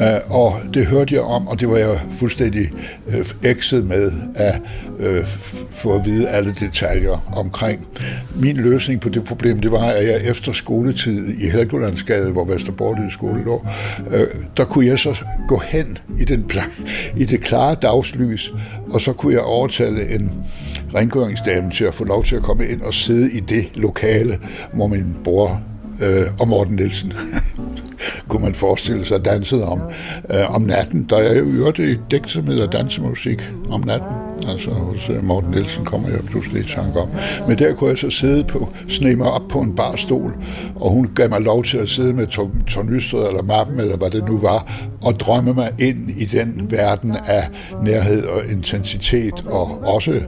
øh, 0.00 0.06
og 0.28 0.60
det 0.74 0.86
hørte 0.86 1.14
jeg 1.14 1.22
om, 1.22 1.48
og 1.48 1.60
det 1.60 1.68
var 1.68 1.76
jeg 1.76 2.00
fuldstændig 2.18 2.70
øh, 3.08 3.26
ekset 3.42 3.84
med 3.84 4.12
at 4.34 4.54
øh, 4.98 5.26
få 5.70 5.94
at 5.94 6.04
vide 6.04 6.28
alle 6.28 6.54
detaljer 6.60 7.32
omkring. 7.36 7.86
Min 8.34 8.56
løsning 8.56 9.00
på 9.00 9.08
det 9.08 9.24
problem, 9.24 9.60
det 9.60 9.72
var, 9.72 9.84
at 9.84 10.06
jeg 10.06 10.20
efter 10.24 10.52
skoletid 10.52 11.28
i 11.28 11.48
Helgolandsgade, 11.48 12.32
hvor 12.32 12.44
Vesterborglyde 12.44 13.10
skole 13.10 13.44
lå, 13.44 13.66
øh, 14.10 14.26
der 14.56 14.64
kunne 14.64 14.86
jeg 14.86 14.98
så 14.98 15.16
gå 15.48 15.62
hen 15.66 15.98
i, 16.18 16.24
den 16.24 16.42
plan, 16.42 16.70
i 17.16 17.24
det 17.24 17.40
klare 17.40 17.76
dagslys, 17.82 18.52
og 18.90 19.00
så 19.00 19.12
kunne 19.12 19.32
jeg 19.32 19.42
overtale 19.42 20.14
en 20.14 20.32
rengøringsdamen 20.94 21.70
til 21.70 21.84
at 21.84 21.94
få 21.94 22.04
lov 22.04 22.24
til 22.24 22.36
at 22.36 22.42
komme 22.42 22.66
ind 22.66 22.80
og 22.80 22.94
sidde 22.94 23.32
i 23.32 23.40
det 23.40 23.70
lokale, 23.74 24.38
hvor 24.72 24.86
min 24.86 25.16
bror 25.24 25.62
øh, 26.02 26.26
og 26.40 26.48
Morten 26.48 26.76
Nielsen 26.76 27.12
kunne 28.28 28.42
man 28.42 28.54
forestille 28.54 29.06
sig 29.06 29.24
dansede 29.24 29.64
om, 29.68 29.80
øh, 30.30 30.54
om 30.54 30.62
natten. 30.62 31.06
Der 31.10 31.16
er 31.16 31.38
jo 31.38 31.44
øvrigt 31.44 31.78
et 31.78 32.00
dæk, 32.10 32.22
som 32.26 32.46
hedder 32.46 32.66
dansemusik 32.66 33.42
om 33.70 33.80
natten. 33.80 34.29
Altså 34.48 34.70
hos 34.70 35.10
Morten 35.22 35.50
Nielsen 35.50 35.84
kommer 35.84 36.08
jeg 36.08 36.18
pludselig 36.18 36.64
i 36.64 36.68
tanke 36.68 36.98
om. 36.98 37.08
Men 37.48 37.58
der 37.58 37.74
kunne 37.74 37.90
jeg 37.90 37.98
så 37.98 38.10
sidde 38.10 38.44
på, 38.44 38.68
sne 38.88 39.16
mig 39.16 39.30
op 39.30 39.48
på 39.48 39.60
en 39.60 39.74
barstol, 39.74 40.34
og 40.74 40.90
hun 40.90 41.10
gav 41.14 41.30
mig 41.30 41.40
lov 41.40 41.64
til 41.64 41.76
at 41.78 41.88
sidde 41.88 42.12
med 42.12 42.26
tornystret 42.66 43.28
eller 43.28 43.42
mappen, 43.42 43.80
eller 43.80 43.96
hvad 43.96 44.10
det 44.10 44.24
nu 44.28 44.38
var, 44.38 44.88
og 45.02 45.20
drømme 45.20 45.54
mig 45.54 45.72
ind 45.78 46.10
i 46.10 46.24
den 46.24 46.66
verden 46.70 47.16
af 47.26 47.48
nærhed 47.82 48.24
og 48.24 48.46
intensitet, 48.46 49.44
og 49.46 49.82
også 49.84 50.20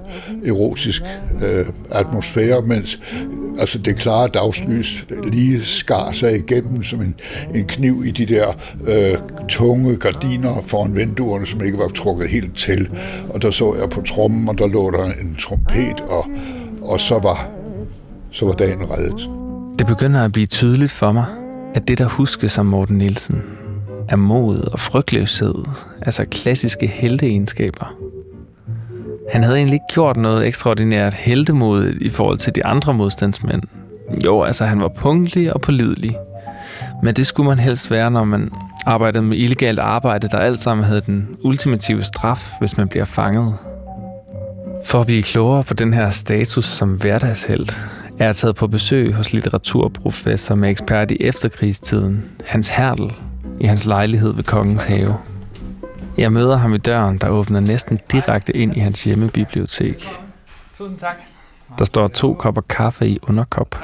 erotisk 0.46 1.02
øh, 1.42 1.66
atmosfære, 1.90 2.62
mens 2.62 3.00
altså 3.58 3.78
det 3.78 3.96
klare 3.96 4.28
dagslys 4.28 5.04
lige 5.32 5.64
skar 5.64 6.12
sig 6.12 6.36
igennem 6.36 6.84
som 6.84 7.00
en, 7.00 7.14
en 7.54 7.64
kniv 7.64 8.02
i 8.06 8.10
de 8.10 8.26
der 8.26 8.46
øh, 8.86 9.18
tunge 9.48 9.96
gardiner 9.96 10.62
foran 10.66 10.96
vinduerne, 10.96 11.46
som 11.46 11.64
ikke 11.64 11.78
var 11.78 11.88
trukket 11.88 12.28
helt 12.28 12.56
til. 12.56 12.88
Og 13.28 13.42
der 13.42 13.50
så 13.50 13.74
jeg 13.80 13.90
på 13.90 14.01
trommen, 14.02 14.48
og 14.48 14.58
der 14.58 14.66
lå 14.66 14.90
der 14.90 15.04
en 15.04 15.36
trompet, 15.40 16.00
og, 16.00 16.26
og 16.82 17.00
så 17.00 17.18
var, 17.18 17.48
så 18.30 18.46
var 18.46 18.52
dagen 18.52 18.90
reddet. 18.90 19.30
Det 19.78 19.86
begynder 19.86 20.24
at 20.24 20.32
blive 20.32 20.46
tydeligt 20.46 20.92
for 20.92 21.12
mig, 21.12 21.24
at 21.74 21.88
det, 21.88 21.98
der 21.98 22.04
huskes 22.04 22.52
som 22.52 22.66
Morten 22.66 22.98
Nielsen, 22.98 23.42
er 24.08 24.16
mod 24.16 24.60
og 24.72 24.80
frygtløshed, 24.80 25.54
altså 26.02 26.24
klassiske 26.24 26.86
helteegenskaber. 26.86 27.94
Han 29.32 29.42
havde 29.42 29.56
egentlig 29.56 29.74
ikke 29.74 29.94
gjort 29.94 30.16
noget 30.16 30.46
ekstraordinært 30.46 31.14
heldemodigt 31.14 32.02
i 32.02 32.08
forhold 32.08 32.38
til 32.38 32.54
de 32.54 32.64
andre 32.64 32.94
modstandsmænd. 32.94 33.62
Jo, 34.24 34.42
altså 34.42 34.64
han 34.64 34.80
var 34.80 34.88
punktlig 34.88 35.54
og 35.54 35.60
pålidelig. 35.60 36.16
Men 37.02 37.14
det 37.14 37.26
skulle 37.26 37.48
man 37.48 37.58
helst 37.58 37.90
være, 37.90 38.10
når 38.10 38.24
man 38.24 38.50
arbejdede 38.86 39.22
med 39.22 39.36
illegalt 39.36 39.78
arbejde, 39.78 40.28
der 40.28 40.38
alt 40.38 40.60
sammen 40.60 40.84
havde 40.84 41.00
den 41.06 41.28
ultimative 41.44 42.02
straf, 42.02 42.52
hvis 42.60 42.76
man 42.76 42.88
bliver 42.88 43.04
fanget. 43.04 43.54
For 44.92 45.00
at 45.00 45.06
blive 45.06 45.22
klogere 45.22 45.64
på 45.64 45.74
den 45.74 45.92
her 45.92 46.10
status 46.10 46.64
som 46.64 46.94
hverdagshelt, 46.94 47.78
er 48.18 48.24
jeg 48.24 48.36
taget 48.36 48.56
på 48.56 48.66
besøg 48.66 49.14
hos 49.14 49.32
litteraturprofessor 49.32 50.54
med 50.54 50.70
ekspert 50.70 51.10
i 51.10 51.16
efterkrigstiden, 51.20 52.24
Hans 52.44 52.68
Hertel, 52.68 53.12
i 53.60 53.66
hans 53.66 53.86
lejlighed 53.86 54.32
ved 54.32 54.44
Kongens 54.44 54.84
Have. 54.84 55.16
Jeg 56.18 56.32
møder 56.32 56.56
ham 56.56 56.74
i 56.74 56.78
døren, 56.78 57.18
der 57.18 57.28
åbner 57.28 57.60
næsten 57.60 57.98
direkte 58.12 58.56
ind 58.56 58.76
i 58.76 58.78
hans 58.78 59.04
hjemmebibliotek. 59.04 60.08
Tusind 60.78 60.98
tak. 60.98 61.16
Der 61.78 61.84
står 61.84 62.08
to 62.08 62.34
kopper 62.34 62.62
kaffe 62.68 63.08
i 63.08 63.18
underkop, 63.22 63.80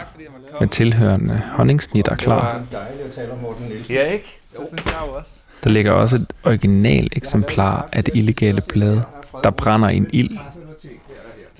med 0.61 0.69
tilhørende 0.69 1.43
honningsnitter 1.53 2.17
klar. 2.17 2.50
Det 2.50 2.67
var 2.73 2.79
dejligt 2.81 3.07
at 3.07 3.15
tale 3.15 3.33
om 3.33 3.38
Morten 3.38 3.67
Nielsen. 3.67 3.95
Ja, 3.95 4.05
ikke? 4.05 4.41
Det 4.53 4.61
synes 4.69 4.85
jeg 4.85 5.17
også. 5.19 5.41
Der 5.65 5.71
ligger 5.71 5.93
også 5.93 6.17
et 6.17 6.27
original 6.45 7.09
eksemplar 7.12 7.88
af 7.93 8.05
det 8.05 8.15
illegale 8.17 8.62
blad, 8.69 9.00
der 9.45 9.50
brænder 9.50 9.88
en 9.88 10.07
ild. 10.12 10.38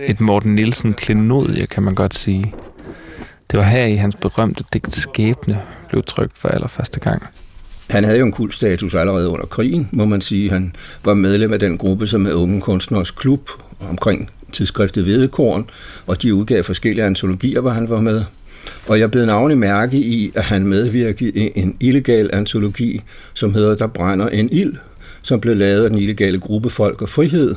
Et 0.07 0.21
Morten 0.21 0.55
Nielsen 0.55 0.95
klenodie, 0.95 1.67
kan 1.67 1.83
man 1.83 1.95
godt 1.95 2.15
sige. 2.15 2.55
Det 3.51 3.59
var 3.59 3.65
her 3.65 3.87
i 3.87 3.95
hans 3.95 4.17
berømte 4.17 4.65
digt 4.73 4.95
Skæbne 4.95 5.61
blev 5.89 6.03
trykt 6.03 6.39
for 6.39 6.49
allerførste 6.49 7.01
gang. 7.01 7.23
Han 7.91 8.05
havde 8.05 8.19
jo 8.19 8.27
en 8.27 8.33
kul 8.33 8.53
status 8.53 8.95
allerede 8.95 9.29
under 9.29 9.47
krigen, 9.47 9.89
må 9.93 10.05
man 10.05 10.21
sige. 10.21 10.51
Han 10.51 10.75
var 11.05 11.15
medlem 11.15 11.53
af 11.53 11.61
den 11.61 11.79
gruppe, 11.79 12.07
som 12.07 12.27
er 12.27 12.33
Unge 12.33 12.61
Kunstners 12.61 13.11
Klub 13.11 13.51
omkring 13.91 14.31
tidsskriftet 14.53 15.07
Vedekorn, 15.07 15.71
og 16.07 16.23
de 16.23 16.35
udgav 16.35 16.65
forskellige 16.65 17.05
antologier, 17.05 17.61
hvor 17.61 17.71
han 17.71 17.89
var 17.89 18.01
med. 18.01 18.25
Og 18.89 19.01
jeg 19.01 19.11
blev 19.11 19.27
navnet 19.27 19.59
mærke 19.59 19.97
i, 19.97 20.33
at 20.35 20.45
han 20.45 20.67
medvirkede 20.67 21.31
i 21.31 21.53
en 21.55 21.77
illegal 21.81 22.31
antologi, 22.33 23.03
som 23.35 23.55
hedder 23.55 23.75
Der 23.75 23.87
brænder 23.87 24.29
en 24.29 24.49
ild, 24.53 24.75
som 25.23 25.41
blev 25.41 25.57
lavet 25.57 25.85
af 25.85 25.91
den 25.91 25.99
illegale 25.99 26.41
gruppe 26.41 26.71
Folk 26.71 27.03
og 27.03 27.09
Frihed 27.09 27.55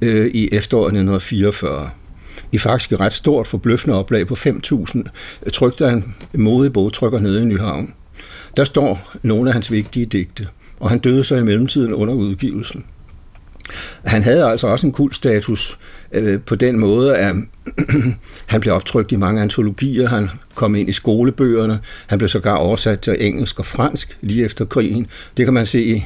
øh, 0.00 0.26
i 0.26 0.48
efteråret 0.52 0.86
1944 0.86 1.90
i 2.52 2.58
faktisk 2.58 2.92
et 2.92 3.00
ret 3.00 3.12
stort 3.12 3.46
forbløffende 3.46 3.96
oplag 3.96 4.26
på 4.26 4.34
5.000, 4.34 4.98
øh, 4.98 5.04
trykte 5.52 5.88
han 5.88 6.14
modig 6.34 6.72
bogtrykker 6.72 7.18
nede 7.18 7.42
i 7.42 7.44
Nyhavn. 7.44 7.94
Der 8.56 8.64
står 8.64 9.14
nogle 9.22 9.50
af 9.50 9.52
hans 9.52 9.72
vigtige 9.72 10.06
digte, 10.06 10.48
og 10.80 10.90
han 10.90 10.98
døde 10.98 11.24
så 11.24 11.36
i 11.36 11.42
mellemtiden 11.42 11.94
under 11.94 12.14
udgivelsen. 12.14 12.84
Han 14.04 14.22
havde 14.22 14.44
altså 14.44 14.66
også 14.66 14.86
en 14.86 14.92
kul 14.92 15.12
status 15.12 15.78
øh, 16.12 16.40
på 16.40 16.54
den 16.54 16.78
måde, 16.78 17.16
at 17.16 17.34
han 18.46 18.60
blev 18.60 18.74
optrykt 18.74 19.12
i 19.12 19.16
mange 19.16 19.42
antologier, 19.42 20.08
han 20.08 20.30
kom 20.54 20.74
ind 20.74 20.88
i 20.88 20.92
skolebøgerne, 20.92 21.80
han 22.06 22.18
blev 22.18 22.28
sågar 22.28 22.56
oversat 22.56 23.00
til 23.00 23.16
engelsk 23.20 23.58
og 23.58 23.66
fransk 23.66 24.18
lige 24.20 24.44
efter 24.44 24.64
krigen. 24.64 25.06
Det 25.36 25.44
kan 25.44 25.54
man 25.54 25.66
se 25.66 26.04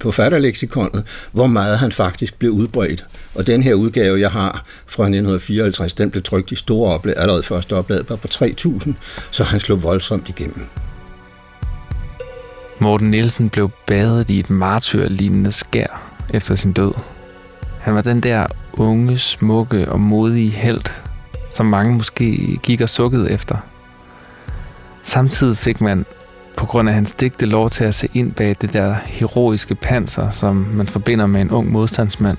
på 0.00 0.10
fatterleksikonet, 0.10 1.28
hvor 1.32 1.46
meget 1.46 1.78
han 1.78 1.92
faktisk 1.92 2.38
blev 2.38 2.52
udbredt. 2.52 3.06
Og 3.34 3.46
den 3.46 3.62
her 3.62 3.74
udgave, 3.74 4.20
jeg 4.20 4.30
har 4.30 4.64
fra 4.86 5.02
1954, 5.02 5.92
den 5.92 6.10
blev 6.10 6.22
trykt 6.22 6.52
i 6.52 6.56
store 6.56 6.92
oplag, 6.92 7.14
allerede 7.16 7.42
første 7.42 7.76
oplag 7.76 8.00
var 8.08 8.16
på 8.16 8.28
3.000, 8.34 8.92
så 9.30 9.44
han 9.44 9.60
slog 9.60 9.82
voldsomt 9.82 10.28
igennem. 10.28 10.66
Morten 12.78 13.10
Nielsen 13.10 13.50
blev 13.50 13.70
badet 13.86 14.30
i 14.30 14.38
et 14.38 14.50
martyrlignende 14.50 15.52
skær 15.52 16.02
efter 16.34 16.54
sin 16.54 16.72
død. 16.72 16.92
Han 17.80 17.94
var 17.94 18.02
den 18.02 18.20
der 18.20 18.46
unge, 18.72 19.18
smukke 19.18 19.88
og 19.88 20.00
modige 20.00 20.50
held, 20.50 20.82
som 21.50 21.66
mange 21.66 21.94
måske 21.94 22.58
gik 22.62 22.80
og 22.80 22.88
sukkede 22.88 23.30
efter. 23.30 23.56
Samtidig 25.02 25.56
fik 25.56 25.80
man 25.80 26.06
på 26.56 26.66
grund 26.66 26.88
af 26.88 26.94
hans 26.94 27.12
digte 27.12 27.46
lov 27.46 27.70
til 27.70 27.84
at 27.84 27.94
se 27.94 28.08
ind 28.14 28.32
bag 28.32 28.56
det 28.60 28.72
der 28.72 28.94
heroiske 29.04 29.74
panser, 29.74 30.30
som 30.30 30.56
man 30.56 30.86
forbinder 30.86 31.26
med 31.26 31.40
en 31.40 31.50
ung 31.50 31.72
modstandsmand. 31.72 32.38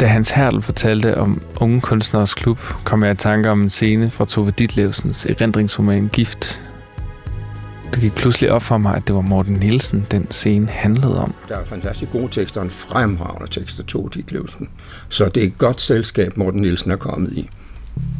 Da 0.00 0.06
Hans 0.06 0.30
Hertel 0.30 0.62
fortalte 0.62 1.18
om 1.18 1.42
Unge 1.60 1.80
Kunstners 1.80 2.34
Klub, 2.34 2.58
kom 2.84 3.04
jeg 3.04 3.12
i 3.12 3.14
tanke 3.14 3.50
om 3.50 3.62
en 3.62 3.70
scene 3.70 4.10
fra 4.10 4.24
Tove 4.24 4.50
Ditlevsens 4.50 5.26
erindringsroman 5.26 6.08
Gift. 6.12 6.62
Det 7.94 8.00
gik 8.00 8.12
pludselig 8.12 8.50
op 8.50 8.62
for 8.62 8.78
mig, 8.78 8.96
at 8.96 9.06
det 9.06 9.14
var 9.14 9.20
Morten 9.20 9.54
Nielsen, 9.54 10.06
den 10.10 10.30
scene 10.30 10.68
handlede 10.68 11.20
om. 11.22 11.34
Der 11.48 11.56
er 11.56 11.64
fantastisk 11.64 12.12
gode 12.12 12.28
tekster 12.28 12.62
en 12.62 12.70
fremragende 12.70 13.50
tekst 13.50 13.78
af 13.78 13.84
Tove 13.84 14.10
Ditlevsen. 14.14 14.68
Så 15.08 15.28
det 15.28 15.42
er 15.42 15.46
et 15.46 15.58
godt 15.58 15.80
selskab, 15.80 16.36
Morten 16.36 16.60
Nielsen 16.60 16.90
er 16.90 16.96
kommet 16.96 17.32
i. 17.32 17.50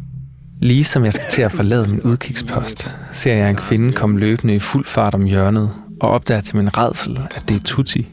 Lige 0.66 0.84
som 0.84 1.06
jeg 1.06 1.14
skal 1.14 1.30
til 1.30 1.42
at 1.42 1.52
forlade 1.52 1.90
min 1.90 2.02
udkigspost, 2.02 2.96
ser 3.12 3.34
jeg 3.34 3.50
en 3.50 3.56
kvinde 3.56 3.94
komme 3.94 4.20
løbende 4.20 4.54
i 4.54 4.60
fuld 4.60 4.86
fart 4.86 5.16
om 5.16 5.24
hjørnet 5.24 5.72
og 6.02 6.10
opdager 6.10 6.42
til 6.42 6.56
min 6.56 6.78
redsel, 6.78 7.20
at 7.36 7.46
det 7.48 7.56
er 7.56 7.60
Tutti. 7.66 8.08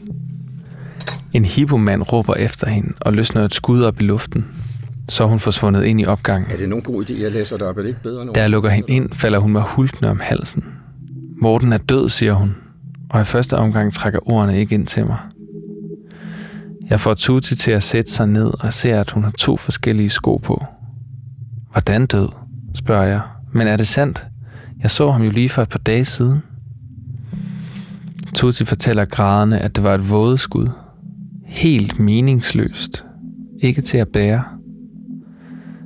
En 1.33 1.45
hippomand 1.45 2.13
råber 2.13 2.33
efter 2.33 2.69
hende 2.69 2.93
og 2.99 3.13
løsner 3.13 3.43
et 3.43 3.53
skud 3.53 3.81
op 3.81 4.01
i 4.01 4.03
luften. 4.03 4.45
Så 5.09 5.23
er 5.23 5.27
hun 5.27 5.39
forsvundet 5.39 5.83
ind 5.83 6.01
i 6.01 6.05
opgangen. 6.05 6.51
Er 6.51 6.57
det 6.57 6.69
nogen 6.69 6.83
god 6.83 7.09
idé, 7.09 7.21
jeg 7.21 7.31
læser 7.31 7.57
det 7.57 7.67
op? 7.67 7.77
Er 7.77 7.81
det 7.81 7.89
ikke 7.89 8.03
bedre 8.03 8.25
nu? 8.25 8.31
Da 8.35 8.41
jeg 8.41 8.49
lukker 8.49 8.69
hende 8.69 8.91
ind, 8.91 9.09
falder 9.13 9.39
hun 9.39 9.51
mig 9.51 9.61
hulkende 9.61 10.09
om 10.11 10.19
halsen. 10.19 10.63
Morten 11.41 11.73
er 11.73 11.77
død, 11.77 12.09
siger 12.09 12.33
hun, 12.33 12.55
og 13.09 13.21
i 13.21 13.23
første 13.23 13.57
omgang 13.57 13.93
trækker 13.93 14.19
ordene 14.31 14.59
ikke 14.59 14.75
ind 14.75 14.87
til 14.87 15.05
mig. 15.05 15.17
Jeg 16.89 16.99
får 16.99 17.13
Tutti 17.13 17.55
til 17.55 17.71
at 17.71 17.83
sætte 17.83 18.11
sig 18.11 18.27
ned 18.27 18.51
og 18.59 18.73
ser, 18.73 18.99
at 18.99 19.11
hun 19.11 19.23
har 19.23 19.31
to 19.31 19.57
forskellige 19.57 20.09
sko 20.09 20.37
på. 20.37 20.65
Hvordan 21.71 22.05
død? 22.05 22.42
Spørger 22.73 23.03
jeg. 23.07 23.21
Men 23.51 23.67
er 23.67 23.77
det 23.77 23.87
sandt? 23.87 24.27
Jeg 24.81 24.91
så 24.91 25.11
ham 25.11 25.21
jo 25.21 25.31
lige 25.31 25.49
for 25.49 25.61
et 25.61 25.69
par 25.69 25.79
dage 25.79 26.05
siden. 26.05 26.43
Tutsi 28.33 28.65
fortæller 28.65 29.05
grædende, 29.05 29.59
at 29.59 29.75
det 29.75 29.83
var 29.83 29.93
et 29.93 30.09
vådeskud. 30.09 30.69
Helt 31.45 31.99
meningsløst. 31.99 33.05
Ikke 33.61 33.81
til 33.81 33.97
at 33.97 34.07
bære. 34.07 34.43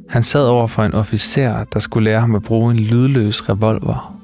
Han 0.10 0.24
sad 0.24 0.42
over 0.42 0.68
for 0.68 0.84
en 0.84 0.94
officer, 0.94 1.64
der 1.64 1.80
skulle 1.80 2.04
lære 2.04 2.20
ham 2.20 2.36
at 2.36 2.44
bruge 2.44 2.72
en 2.72 2.80
lydløs 2.80 3.50
revolver. 3.50 4.20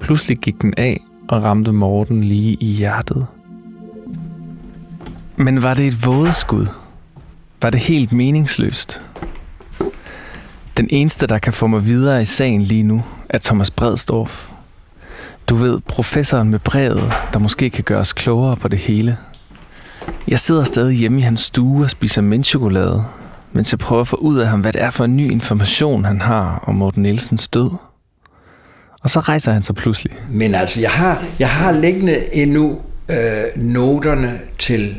Pludselig 0.00 0.38
gik 0.38 0.62
den 0.62 0.74
af 0.76 1.00
og 1.28 1.44
ramte 1.44 1.72
Morten 1.72 2.24
lige 2.24 2.56
i 2.60 2.66
hjertet. 2.66 3.26
Men 5.36 5.62
var 5.62 5.74
det 5.74 5.86
et 5.86 6.06
vådeskud? 6.06 6.66
Var 7.62 7.70
det 7.70 7.80
helt 7.80 8.12
meningsløst? 8.12 9.00
Den 10.80 10.88
eneste, 10.90 11.26
der 11.26 11.38
kan 11.38 11.52
få 11.52 11.66
mig 11.66 11.86
videre 11.86 12.22
i 12.22 12.24
sagen 12.24 12.62
lige 12.62 12.82
nu, 12.82 13.02
er 13.28 13.38
Thomas 13.38 13.70
Bredstorff. 13.70 14.48
Du 15.46 15.54
ved, 15.54 15.80
professoren 15.80 16.50
med 16.50 16.58
brevet, 16.58 17.12
der 17.32 17.38
måske 17.38 17.70
kan 17.70 17.84
gøre 17.84 17.98
os 17.98 18.12
klogere 18.12 18.56
på 18.56 18.68
det 18.68 18.78
hele. 18.78 19.16
Jeg 20.28 20.40
sidder 20.40 20.64
stadig 20.64 20.96
hjemme 20.96 21.18
i 21.18 21.22
hans 21.22 21.40
stue 21.40 21.84
og 21.84 21.90
spiser 21.90 22.22
mintchokolade, 22.22 23.04
mens 23.52 23.72
jeg 23.72 23.78
prøver 23.78 24.00
at 24.00 24.08
få 24.08 24.16
ud 24.16 24.38
af 24.38 24.48
ham, 24.48 24.60
hvad 24.60 24.72
det 24.72 24.82
er 24.82 24.90
for 24.90 25.04
en 25.04 25.16
ny 25.16 25.30
information, 25.30 26.04
han 26.04 26.20
har 26.20 26.64
om 26.66 26.74
Morten 26.74 27.02
Nielsens 27.02 27.48
død. 27.48 27.70
Og 29.02 29.10
så 29.10 29.20
rejser 29.20 29.52
han 29.52 29.62
sig 29.62 29.74
pludselig. 29.74 30.12
Men 30.30 30.54
altså, 30.54 30.80
jeg 30.80 30.90
har, 30.90 31.24
jeg 31.38 31.50
har 31.50 31.72
liggende 31.72 32.34
endnu 32.34 32.78
øh, 33.10 33.62
noterne 33.62 34.38
til 34.58 34.94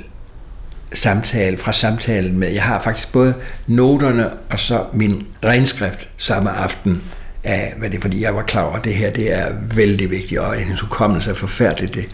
samtale, 0.94 1.58
fra 1.58 1.74
samtalen 1.74 2.40
med. 2.40 2.52
Jeg 2.52 2.64
har 2.64 2.82
faktisk 2.82 3.12
både 3.12 3.34
noterne 3.68 4.30
og 4.30 4.60
så 4.60 4.84
min 4.94 5.28
renskrift 5.46 6.08
samme 6.18 6.52
aften 6.52 7.02
af, 7.44 7.74
hvad 7.78 7.90
det 7.90 7.98
er, 7.98 8.02
fordi 8.02 8.24
jeg 8.24 8.36
var 8.36 8.42
klar 8.42 8.62
over, 8.62 8.76
at 8.76 8.84
det 8.84 8.94
her 8.94 9.12
det 9.12 9.34
er 9.34 9.46
vældig 9.76 10.12
vigtigt, 10.12 10.40
og 10.40 10.54
hendes 10.54 10.80
hukommelse 10.80 11.30
er 11.30 11.34
forfærdeligt. 11.34 11.96
Det 11.96 12.08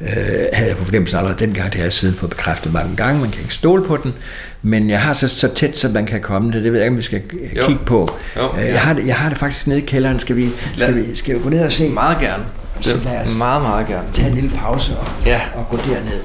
øh, 0.00 0.08
havde 0.52 0.68
jeg 0.68 0.76
på 0.76 0.84
fornemmelse 0.84 1.16
allerede 1.16 1.38
dengang, 1.38 1.66
det 1.66 1.74
har 1.74 1.84
jeg 1.84 1.92
siden 1.92 2.14
fået 2.14 2.30
bekræftet 2.30 2.72
mange 2.72 2.96
gange, 2.96 3.20
man 3.20 3.30
kan 3.30 3.40
ikke 3.40 3.54
stole 3.54 3.84
på 3.84 3.96
den, 3.96 4.14
men 4.62 4.90
jeg 4.90 5.02
har 5.02 5.12
så, 5.12 5.28
så 5.28 5.48
tæt, 5.54 5.78
som 5.78 5.92
man 5.92 6.06
kan 6.06 6.20
komme 6.20 6.52
det, 6.52 6.64
det 6.64 6.72
ved 6.72 6.78
jeg 6.78 6.86
ikke, 6.86 6.92
om 6.92 6.96
vi 6.96 7.02
skal 7.02 7.22
jo. 7.56 7.66
kigge 7.66 7.84
på. 7.86 8.10
Jo, 8.36 8.56
ja. 8.56 8.66
jeg, 8.66 8.80
har 8.80 8.92
det, 8.92 9.06
jeg 9.06 9.16
har 9.16 9.28
det 9.28 9.38
faktisk 9.38 9.66
nede 9.66 9.82
i 9.82 9.86
kælderen, 9.86 10.18
skal 10.18 10.36
vi, 10.36 10.48
skal 10.76 10.94
vi, 10.94 11.16
skal 11.16 11.34
vi 11.34 11.42
gå 11.42 11.48
ned 11.48 11.64
og 11.64 11.72
se? 11.72 11.88
Meget 11.88 12.18
gerne. 12.20 12.44
Så 12.80 12.96
lad 13.04 13.26
os 13.26 13.36
meget, 13.38 13.62
meget 13.62 13.86
gerne. 13.86 14.08
tage 14.12 14.28
en 14.28 14.34
lille 14.34 14.50
pause 14.56 14.96
og, 14.98 15.06
ja. 15.26 15.40
og 15.54 15.68
gå 15.70 15.76
derned. 15.76 16.20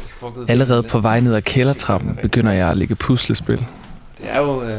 Allerede 0.47 0.83
på 0.83 0.99
vej 0.99 1.19
ned 1.19 1.33
ad 1.35 1.41
kældertrappen 1.41 2.19
begynder 2.21 2.51
jeg 2.51 2.69
at 2.69 2.77
lægge 2.77 2.95
puslespil. 2.95 3.57
Det 3.57 4.27
er 4.31 4.39
jo, 4.39 4.63
øh, 4.63 4.71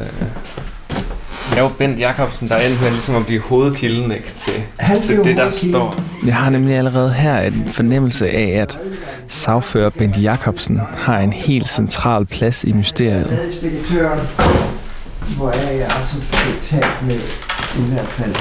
det 1.51 1.57
er 1.57 1.61
jo 1.61 1.69
Bent 1.77 1.99
Jacobsen, 1.99 2.47
der 2.47 2.55
er 2.55 2.67
endt 2.67 2.81
med 2.81 2.91
ligesom 2.91 3.15
at 3.15 3.25
blive 3.25 3.41
hovedkilden 3.41 4.11
ikke, 4.11 4.31
til, 4.35 4.53
til 5.01 5.17
det, 5.17 5.37
der 5.37 5.49
står. 5.49 5.95
Jeg 6.25 6.35
har 6.35 6.49
nemlig 6.49 6.75
allerede 6.75 7.13
her 7.13 7.41
en 7.41 7.67
fornemmelse 7.67 8.29
af, 8.29 8.61
at 8.61 8.79
sagfører 9.27 9.89
Bent 9.89 10.23
Jacobsen 10.23 10.81
har 10.97 11.19
en 11.19 11.33
helt 11.33 11.67
central 11.67 12.25
plads 12.25 12.63
i 12.63 12.73
mysteriet. 12.73 13.39
hvor 15.37 15.49
er 15.49 15.71
jeg 15.71 15.87
altså 15.99 16.15
talt 16.63 17.05
med 17.07 17.19
i 17.77 17.93
hvert 17.93 18.07
fald 18.07 18.35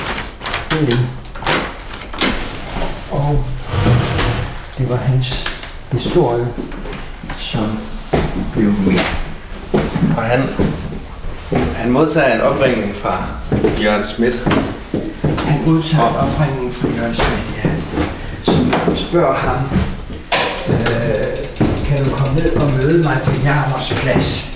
det 0.86 0.98
og 3.10 3.44
det 4.78 4.90
var 4.90 4.96
hans 4.96 5.44
historie, 5.92 6.46
som 7.38 7.78
blev 8.52 8.72
med. 8.72 9.00
Og 10.16 10.22
han, 10.22 10.42
han 11.76 11.90
modtager 11.90 12.34
en 12.34 12.40
opringning 12.40 12.94
fra 12.94 13.24
Jørgen 13.82 14.04
Schmidt. 14.04 14.34
Han 15.46 15.60
modtager 15.66 16.08
en 16.08 16.16
opringning 16.16 16.74
fra 16.74 16.88
Jørgen 16.96 17.14
Schmidt, 17.14 17.64
ja. 17.64 17.70
Som 18.42 18.96
spørger 18.96 19.34
ham, 19.34 19.58
øh, 20.68 21.48
kan 21.86 22.04
du 22.04 22.10
komme 22.16 22.34
ned 22.34 22.56
og 22.56 22.70
møde 22.72 23.02
mig 23.02 23.18
på 23.24 23.30
Jarmers 23.44 23.92
plads? 23.92 24.50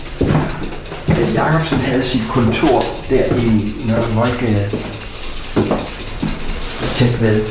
Men 1.08 1.32
Jacobsen 1.34 1.78
havde 1.78 2.04
sit 2.04 2.22
kontor 2.30 2.82
der 3.10 3.24
i 3.24 3.74
Nørre 3.86 4.14
Voldgade, 4.14 4.70
tæt 6.96 7.20
ved 7.20 7.42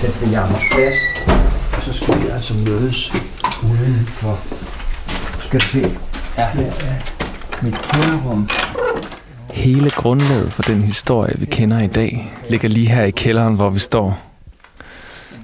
tæt 0.00 0.20
ved 0.20 0.28
Jammers 0.28 0.62
Plads. 0.72 0.94
Så 1.84 1.92
skulle 1.92 2.20
vi 2.20 2.28
altså 2.28 2.54
mødes 2.54 3.12
uden 3.62 4.08
for, 4.12 4.38
skal 5.40 5.60
du 5.60 5.64
se, 5.64 5.96
ja. 6.38 6.50
her 6.50 6.66
er 6.66 6.94
mit 7.62 7.74
kælderrum. 7.82 8.48
Hele 9.50 9.90
grundlaget 9.90 10.52
for 10.52 10.62
den 10.62 10.82
historie, 10.82 11.34
vi 11.38 11.46
kender 11.46 11.80
i 11.80 11.86
dag, 11.86 12.32
ligger 12.50 12.68
lige 12.68 12.88
her 12.88 13.04
i 13.04 13.10
kælderen, 13.10 13.54
hvor 13.54 13.70
vi 13.70 13.78
står. 13.78 14.18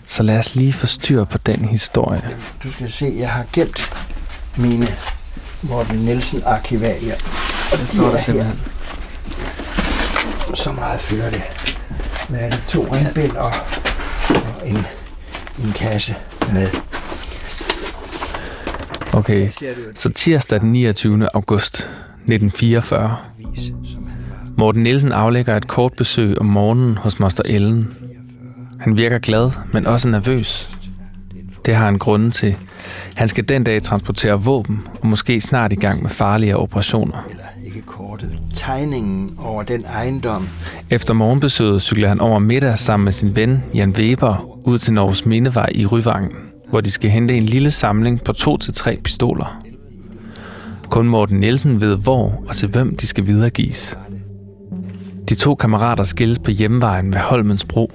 Så 0.07 0.23
lad 0.23 0.39
os 0.39 0.55
lige 0.55 0.73
få 0.73 0.87
styr 0.87 1.25
på 1.25 1.39
den 1.39 1.65
historie. 1.65 2.23
Du 2.63 2.73
skal 2.73 2.93
se, 2.93 3.15
jeg 3.19 3.31
har 3.31 3.45
gemt 3.53 3.93
mine 4.57 4.87
Morten 5.63 5.97
Nielsen 5.97 6.43
arkivalier. 6.47 7.15
Og 7.73 7.79
det 7.79 7.89
står 7.89 8.11
der 8.11 8.17
simpelthen. 8.17 8.61
Så 10.55 10.73
meget 10.73 11.01
fylder 11.01 11.31
det 11.31 11.43
med 12.31 12.53
to 12.69 12.87
ringbind 12.93 13.37
og, 13.37 13.45
og 14.29 14.69
en, 14.69 14.77
en 15.65 15.73
kasse 15.73 16.15
med. 16.53 16.69
Okay, 19.13 19.51
så 19.95 20.11
tirsdag 20.15 20.61
den 20.61 20.73
29. 20.73 21.29
august 21.35 21.75
1944. 21.75 23.17
Morten 24.59 24.83
Nielsen 24.83 25.13
aflægger 25.13 25.57
et 25.57 25.67
kort 25.67 25.93
besøg 25.93 26.39
om 26.39 26.47
morgenen 26.47 26.97
hos 26.97 27.21
Moster 27.21 27.43
Ellen. 27.47 27.95
Han 28.81 28.99
virker 28.99 29.19
glad, 29.19 29.51
men 29.73 29.87
også 29.87 30.09
nervøs. 30.09 30.71
Det 31.67 31.75
har 31.75 31.85
han 31.85 31.99
grunde 31.99 32.31
til. 32.31 32.57
Han 33.15 33.29
skal 33.29 33.49
den 33.49 33.65
dag 33.65 33.83
transportere 33.83 34.43
våben, 34.43 34.89
og 35.01 35.07
måske 35.07 35.41
snart 35.41 35.73
i 35.73 35.77
gang 35.77 36.03
med 36.03 36.11
farlige 36.11 36.57
operationer. 36.57 37.29
Eller 37.77 37.85
ikke 37.85 37.89
kortet. 37.89 38.43
Tegningen 38.55 39.39
over 39.39 39.63
den 39.63 39.85
ejendom. 39.85 40.49
Efter 40.91 41.15
morgenbesøget 41.15 41.83
cykler 41.83 42.09
han 42.09 42.21
over 42.21 42.39
middag 42.39 42.79
sammen 42.79 43.05
med 43.05 43.13
sin 43.13 43.37
ven 43.37 43.63
Jan 43.75 43.91
Weber 43.91 44.59
ud 44.65 44.79
til 44.79 44.93
Norges 44.93 45.27
Mindevej 45.27 45.69
i 45.75 45.87
Ryvangen, 45.87 46.37
hvor 46.71 46.81
de 46.81 46.91
skal 46.91 47.11
hente 47.11 47.37
en 47.37 47.43
lille 47.43 47.71
samling 47.71 48.25
på 48.25 48.33
to 48.33 48.57
til 48.57 48.75
tre 48.75 48.99
pistoler. 49.05 49.63
Kun 50.91 51.09
Morten 51.09 51.41
Nielsen 51.41 51.81
ved, 51.81 51.97
hvor 51.97 52.45
og 52.49 52.57
til 52.57 52.69
hvem 52.69 52.97
de 52.97 53.07
skal 53.07 53.27
videregives. 53.27 53.99
De 55.29 55.35
to 55.35 55.55
kammerater 55.55 56.05
skilles 56.05 56.39
på 56.39 56.51
hjemvejen 56.51 57.13
ved 57.13 57.21
Holmens 57.21 57.65
Bro. 57.65 57.93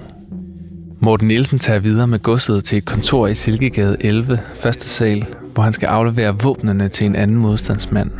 Morten 1.00 1.28
Nielsen 1.28 1.58
tager 1.58 1.78
videre 1.78 2.06
med 2.06 2.18
godset 2.18 2.64
til 2.64 2.78
et 2.78 2.84
kontor 2.84 3.26
i 3.26 3.34
Silkegade 3.34 3.96
11, 4.00 4.38
første 4.54 4.88
sal, 4.88 5.26
hvor 5.54 5.62
han 5.62 5.72
skal 5.72 5.86
aflevere 5.86 6.42
våbnene 6.42 6.88
til 6.88 7.06
en 7.06 7.16
anden 7.16 7.36
modstandsmand, 7.36 8.10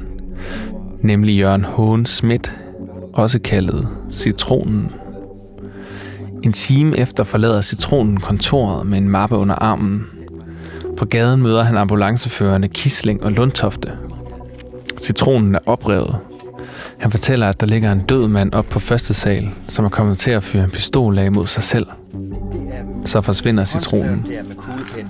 nemlig 1.02 1.38
Jørgen 1.38 1.64
Hågen 1.64 2.06
Schmidt, 2.06 2.52
også 3.12 3.38
kaldet 3.38 3.88
Citronen. 4.12 4.92
En 6.42 6.52
time 6.52 6.98
efter 6.98 7.24
forlader 7.24 7.60
citronen 7.60 8.20
kontoret 8.20 8.86
med 8.86 8.98
en 8.98 9.08
mappe 9.08 9.36
under 9.36 9.54
armen. 9.54 10.06
På 10.96 11.04
gaden 11.04 11.42
møder 11.42 11.62
han 11.62 11.76
ambulanceførerne 11.76 12.68
Kisling 12.68 13.22
og 13.22 13.32
Lundtofte. 13.32 13.92
Citronen 14.98 15.54
er 15.54 15.58
oprevet. 15.66 16.16
Han 16.98 17.10
fortæller, 17.10 17.48
at 17.48 17.60
der 17.60 17.66
ligger 17.66 17.92
en 17.92 18.00
død 18.00 18.28
mand 18.28 18.52
op 18.52 18.66
på 18.66 18.78
første 18.78 19.14
sal, 19.14 19.50
som 19.68 19.84
er 19.84 19.88
kommet 19.88 20.18
til 20.18 20.30
at 20.30 20.42
fyre 20.42 20.64
en 20.64 20.70
pistol 20.70 21.18
af 21.18 21.32
mod 21.32 21.46
sig 21.46 21.62
selv. 21.62 21.86
Så 23.04 23.20
forsvinder 23.20 23.64
citronen. 23.64 24.26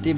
Det 0.04 0.10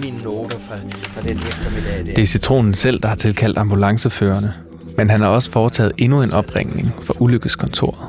er 2.18 2.22
er 2.22 2.26
citronen 2.26 2.74
selv, 2.74 3.00
der 3.00 3.08
har 3.08 3.16
tilkaldt 3.16 3.58
ambulanceførerne. 3.58 4.54
Men 4.96 5.10
han 5.10 5.20
har 5.20 5.28
også 5.28 5.50
foretaget 5.50 5.92
endnu 5.98 6.22
en 6.22 6.32
opringning 6.32 6.94
for 7.02 7.22
ulykkeskontoret. 7.22 8.08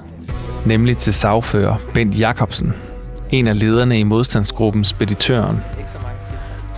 Nemlig 0.65 0.97
til 0.97 1.13
sagfører 1.13 1.75
Bent 1.93 2.19
Jacobsen, 2.19 2.73
en 3.31 3.47
af 3.47 3.59
lederne 3.59 3.99
i 3.99 4.03
modstandsgruppen 4.03 4.83
Speditøren. 4.83 5.57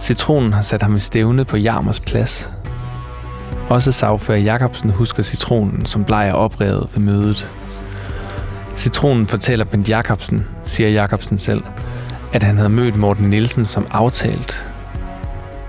Citronen 0.01 0.53
har 0.53 0.61
sat 0.61 0.81
ham 0.81 0.95
i 0.95 0.99
stævne 0.99 1.45
på 1.45 1.57
Jarmers 1.57 1.99
plads. 1.99 2.51
Også 3.69 3.91
sagfører 3.91 4.39
Jacobsen 4.39 4.89
husker 4.89 5.23
citronen, 5.23 5.85
som 5.85 6.05
blejer 6.05 6.33
oprevet 6.33 6.89
ved 6.95 7.03
mødet. 7.03 7.51
Citronen 8.75 9.27
fortæller 9.27 9.65
Bent 9.65 9.89
Jacobsen, 9.89 10.47
siger 10.63 10.89
Jacobsen 10.89 11.37
selv, 11.37 11.63
at 12.33 12.43
han 12.43 12.57
havde 12.57 12.69
mødt 12.69 12.97
Morten 12.97 13.29
Nielsen 13.29 13.65
som 13.65 13.87
aftalt. 13.91 14.65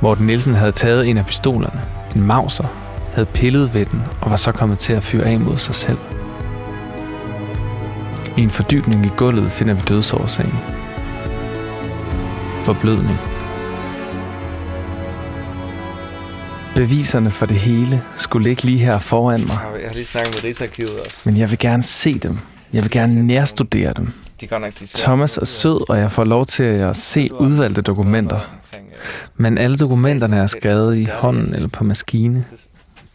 Morten 0.01 0.27
Nielsen 0.27 0.55
havde 0.55 0.73
taget 0.73 1.09
en 1.09 1.17
af 1.17 1.27
pistolerne, 1.27 1.81
en 2.17 2.23
mauser, 2.23 2.88
havde 3.15 3.27
pillet 3.35 3.75
ved 3.75 3.85
den 3.87 4.03
og 4.21 4.31
var 4.31 4.37
så 4.37 4.53
kommet 4.53 4.79
til 4.79 4.93
at 4.93 5.03
fyre 5.03 5.25
af 5.25 5.41
mod 5.41 5.59
sig 5.59 5.75
selv. 5.75 5.99
I 8.37 8.41
en 8.43 8.51
fordybning 8.51 9.07
i 9.07 9.11
gulvet 9.17 9.53
finder 9.53 9.75
vi 9.75 9.81
dødsårsagen. 9.89 10.55
Forblødning. 12.65 13.19
Beviserne 16.75 17.31
for 17.31 17.47
det 17.47 17.57
hele 17.57 18.03
skulle 18.17 18.49
ligge 18.49 18.65
lige 18.65 18.79
her 18.79 18.99
foran 18.99 19.41
mig, 19.41 19.59
Jeg 19.81 19.87
har 19.89 19.95
lige 19.95 20.05
snakket 20.05 20.35
med 20.35 20.45
Rigsarkivet 20.45 20.91
også. 21.01 21.17
men 21.25 21.37
jeg 21.37 21.51
vil 21.51 21.59
gerne 21.59 21.83
se 21.83 22.19
dem. 22.19 22.39
Jeg 22.73 22.83
vil 22.83 22.91
gerne 22.91 23.27
nærstudere 23.27 23.93
dem. 23.97 24.13
De 24.41 24.47
godt 24.47 24.63
nok 24.63 24.73
de. 24.81 24.87
Thomas 24.95 25.39
er 25.39 25.45
sød, 25.45 25.91
og 25.91 25.99
jeg 25.99 26.13
får 26.13 26.25
lov 26.25 26.47
til 26.47 26.65
at 26.65 26.97
se 26.97 27.31
udvalgte 27.41 27.83
dokumenter. 27.83 28.41
Men 29.37 29.59
alle 29.59 29.77
dokumenterne 29.77 30.37
er 30.37 30.47
skrevet 30.47 30.99
i 30.99 31.07
hånden 31.13 31.55
eller 31.55 31.69
på 31.69 31.85
maskine. 31.85 32.45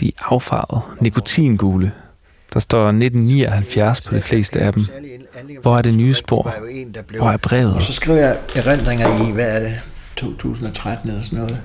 De 0.04 0.08
er 0.08 0.34
affarvet, 0.34 0.82
nikotingule. 1.02 1.92
Der 2.54 2.60
står 2.60 2.88
1979 2.88 4.02
på 4.02 4.16
de 4.16 4.22
fleste 4.22 4.60
af 4.60 4.74
dem. 4.74 4.86
Hvor 5.62 5.78
er 5.78 5.82
det 5.82 5.94
nye 5.94 6.14
spor? 6.14 6.56
Hvor 7.18 7.32
er 7.32 7.38
brevet? 7.38 7.76
Og 7.76 7.82
så 7.82 7.94
skriver 7.94 8.20
jeg 8.20 8.38
erindringer 8.56 9.08
i, 9.30 9.34
hvad 9.34 9.56
er 9.56 9.60
det, 9.60 9.80
2013 10.16 11.10
eller 11.10 11.24
sådan 11.24 11.40
noget, 11.40 11.62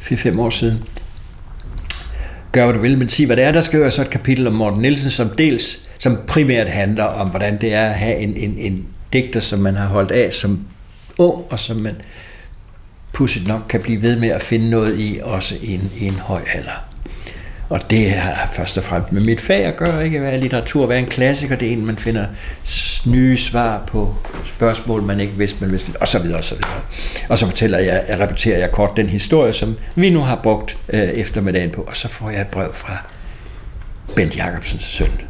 4-5 0.00 0.40
år 0.40 0.50
siden. 0.50 0.84
Gør 2.52 2.64
hvad 2.64 2.74
du 2.74 2.80
vil, 2.80 2.98
men 2.98 3.08
sig 3.08 3.26
hvad 3.26 3.36
det 3.36 3.44
er. 3.44 3.52
Der 3.52 3.60
skriver 3.60 3.84
jeg 3.84 3.92
så 3.92 4.02
et 4.02 4.10
kapitel 4.10 4.46
om 4.46 4.54
Morten 4.54 4.82
Nielsen, 4.82 5.10
som 5.10 5.28
dels, 5.38 5.88
som 5.98 6.18
primært 6.26 6.68
handler 6.68 7.04
om, 7.04 7.28
hvordan 7.28 7.60
det 7.60 7.74
er 7.74 7.84
at 7.84 7.94
have 7.94 8.16
en, 8.16 8.36
en, 8.36 8.58
en 8.58 8.86
digter, 9.12 9.40
som 9.40 9.58
man 9.58 9.74
har 9.74 9.86
holdt 9.86 10.10
af 10.10 10.32
som 10.32 10.60
ung, 11.18 11.44
og 11.50 11.58
som 11.58 11.76
man 11.76 11.94
pudsigt 13.12 13.48
nok 13.48 13.60
kan 13.68 13.80
blive 13.80 14.02
ved 14.02 14.18
med 14.18 14.28
at 14.28 14.42
finde 14.42 14.70
noget 14.70 14.98
i, 14.98 15.20
også 15.22 15.54
i 15.62 15.74
en, 15.74 15.90
i 15.96 16.06
en 16.06 16.14
høj 16.14 16.40
alder. 16.54 16.91
Og 17.68 17.90
det 17.90 18.10
har 18.10 18.50
først 18.52 18.78
og 18.78 18.84
fremmest 18.84 19.12
med 19.12 19.22
mit 19.22 19.40
fag 19.40 19.64
at 19.64 19.76
gøre, 19.76 20.04
ikke? 20.04 20.18
Hvad 20.18 20.32
er 20.32 20.36
litteratur? 20.36 20.86
Hvad 20.86 20.96
er 20.96 21.00
en 21.00 21.06
klassiker? 21.06 21.56
Det 21.56 21.68
er 21.68 21.72
en, 21.72 21.86
man 21.86 21.96
finder 21.96 22.26
nye 23.06 23.38
svar 23.38 23.82
på 23.86 24.14
spørgsmål, 24.44 25.02
man 25.02 25.20
ikke 25.20 25.32
vidste, 25.32 25.56
man 25.60 25.72
vidste, 25.72 25.92
og 26.00 26.08
så 26.08 26.18
videre, 26.18 26.38
og 26.38 26.44
så 26.44 26.54
videre. 26.54 26.80
Og 27.28 27.38
så 27.38 27.46
fortæller 27.46 27.78
jeg, 27.78 28.04
jeg 28.08 28.20
repeterer 28.20 28.58
jeg 28.58 28.70
kort 28.70 28.90
den 28.96 29.08
historie, 29.08 29.52
som 29.52 29.76
vi 29.94 30.10
nu 30.10 30.20
har 30.20 30.40
brugt 30.42 30.76
øh, 30.88 31.00
eftermiddagen 31.00 31.70
på, 31.70 31.82
og 31.82 31.96
så 31.96 32.08
får 32.08 32.30
jeg 32.30 32.40
et 32.40 32.46
brev 32.46 32.74
fra 32.74 33.06
Bent 34.16 34.36
Jacobsens 34.36 34.84
søn, 34.84 35.20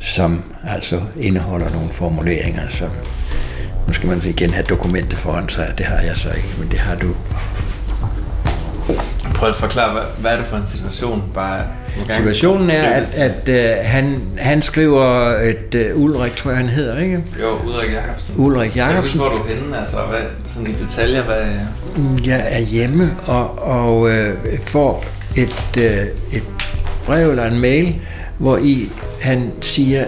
som 0.00 0.52
altså 0.68 1.00
indeholder 1.20 1.70
nogle 1.70 1.88
formuleringer, 1.88 2.68
som 2.68 2.90
nu 3.86 3.92
skal 3.92 4.08
man 4.08 4.22
igen 4.24 4.50
have 4.50 4.64
dokumentet 4.64 5.18
foran 5.18 5.48
sig, 5.48 5.74
det 5.78 5.86
har 5.86 6.00
jeg 6.00 6.16
så 6.16 6.28
ikke, 6.30 6.48
men 6.58 6.70
det 6.70 6.78
har 6.78 6.94
du. 6.94 7.14
Prøv 9.36 9.48
at 9.48 9.56
forklare, 9.56 9.92
hvad, 9.92 10.02
hvad 10.18 10.32
er 10.32 10.36
det 10.36 10.46
for 10.46 10.56
en 10.56 10.66
situation? 10.66 11.22
Bare 11.34 11.62
Situationen 12.16 12.70
er, 12.70 12.82
at, 12.82 13.14
at 13.14 13.48
øh, 13.48 13.76
han, 13.82 14.22
han 14.38 14.62
skriver 14.62 15.30
et 15.38 15.74
øh, 15.74 16.00
Ulrik, 16.00 16.36
tror 16.36 16.50
jeg 16.50 16.58
han 16.58 16.68
hedder, 16.68 16.98
ikke? 16.98 17.22
Jo, 17.40 17.58
Ulrik 17.66 17.92
Jacobsen. 17.92 18.34
Ulrik 18.36 18.76
Jacobsen. 18.76 19.20
Hvor 19.20 19.28
er 19.28 19.32
du 19.32 19.42
henne? 19.42 19.78
Altså, 19.78 19.96
hvad, 19.96 20.20
sådan 20.46 20.70
i 20.70 20.72
detaljer, 20.72 21.22
hvad... 21.22 21.44
Jeg 22.24 22.46
er 22.48 22.60
hjemme 22.60 23.10
og, 23.26 23.62
og 23.62 24.10
øh, 24.10 24.34
får 24.62 25.04
et, 25.36 25.76
øh, 25.78 26.06
et 26.32 26.42
brev 27.06 27.30
eller 27.30 27.46
en 27.46 27.60
mail, 27.60 27.96
hvor 28.38 28.56
i 28.56 28.88
han 29.20 29.52
siger, 29.62 30.04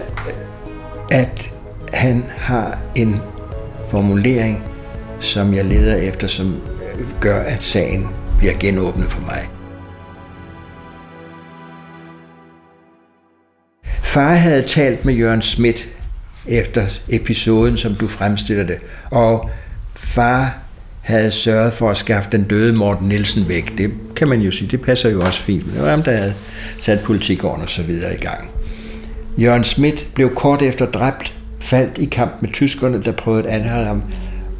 at 1.10 1.48
han 1.92 2.24
har 2.36 2.78
en 2.94 3.20
formulering, 3.90 4.64
som 5.20 5.54
jeg 5.54 5.64
leder 5.64 5.96
efter, 5.96 6.26
som 6.26 6.56
gør, 7.20 7.40
at 7.40 7.62
sagen 7.62 8.08
bliver 8.38 8.54
genåbnet 8.60 9.06
for 9.06 9.20
mig. 9.20 9.48
Far 14.02 14.34
havde 14.34 14.62
talt 14.62 15.04
med 15.04 15.14
Jørgen 15.14 15.42
Schmidt 15.42 15.88
efter 16.46 16.86
episoden, 17.08 17.76
som 17.76 17.94
du 17.94 18.08
fremstiller 18.08 18.64
det, 18.64 18.78
og 19.10 19.50
far 19.96 20.58
havde 21.00 21.30
sørget 21.30 21.72
for 21.72 21.90
at 21.90 21.96
skaffe 21.96 22.30
den 22.32 22.44
døde 22.44 22.72
Morten 22.72 23.08
Nielsen 23.08 23.48
væk. 23.48 23.78
Det 23.78 23.92
kan 24.16 24.28
man 24.28 24.40
jo 24.40 24.50
sige, 24.50 24.70
det 24.70 24.80
passer 24.80 25.10
jo 25.10 25.20
også 25.20 25.42
fint. 25.42 25.64
Det 25.74 25.82
var 25.82 25.90
ham, 25.90 26.02
der 26.02 26.16
havde 26.16 26.34
sat 26.80 27.00
politikåren 27.04 27.62
og 27.62 27.68
så 27.68 27.82
videre 27.82 28.14
i 28.14 28.18
gang. 28.18 28.50
Jørgen 29.38 29.64
Schmidt 29.64 30.08
blev 30.14 30.34
kort 30.34 30.62
efter 30.62 30.86
dræbt, 30.86 31.34
faldt 31.60 31.98
i 31.98 32.04
kamp 32.04 32.32
med 32.40 32.50
tyskerne, 32.52 33.02
der 33.02 33.12
prøvede 33.12 33.48
at 33.48 33.60
anholde 33.60 33.86
ham, 33.86 34.02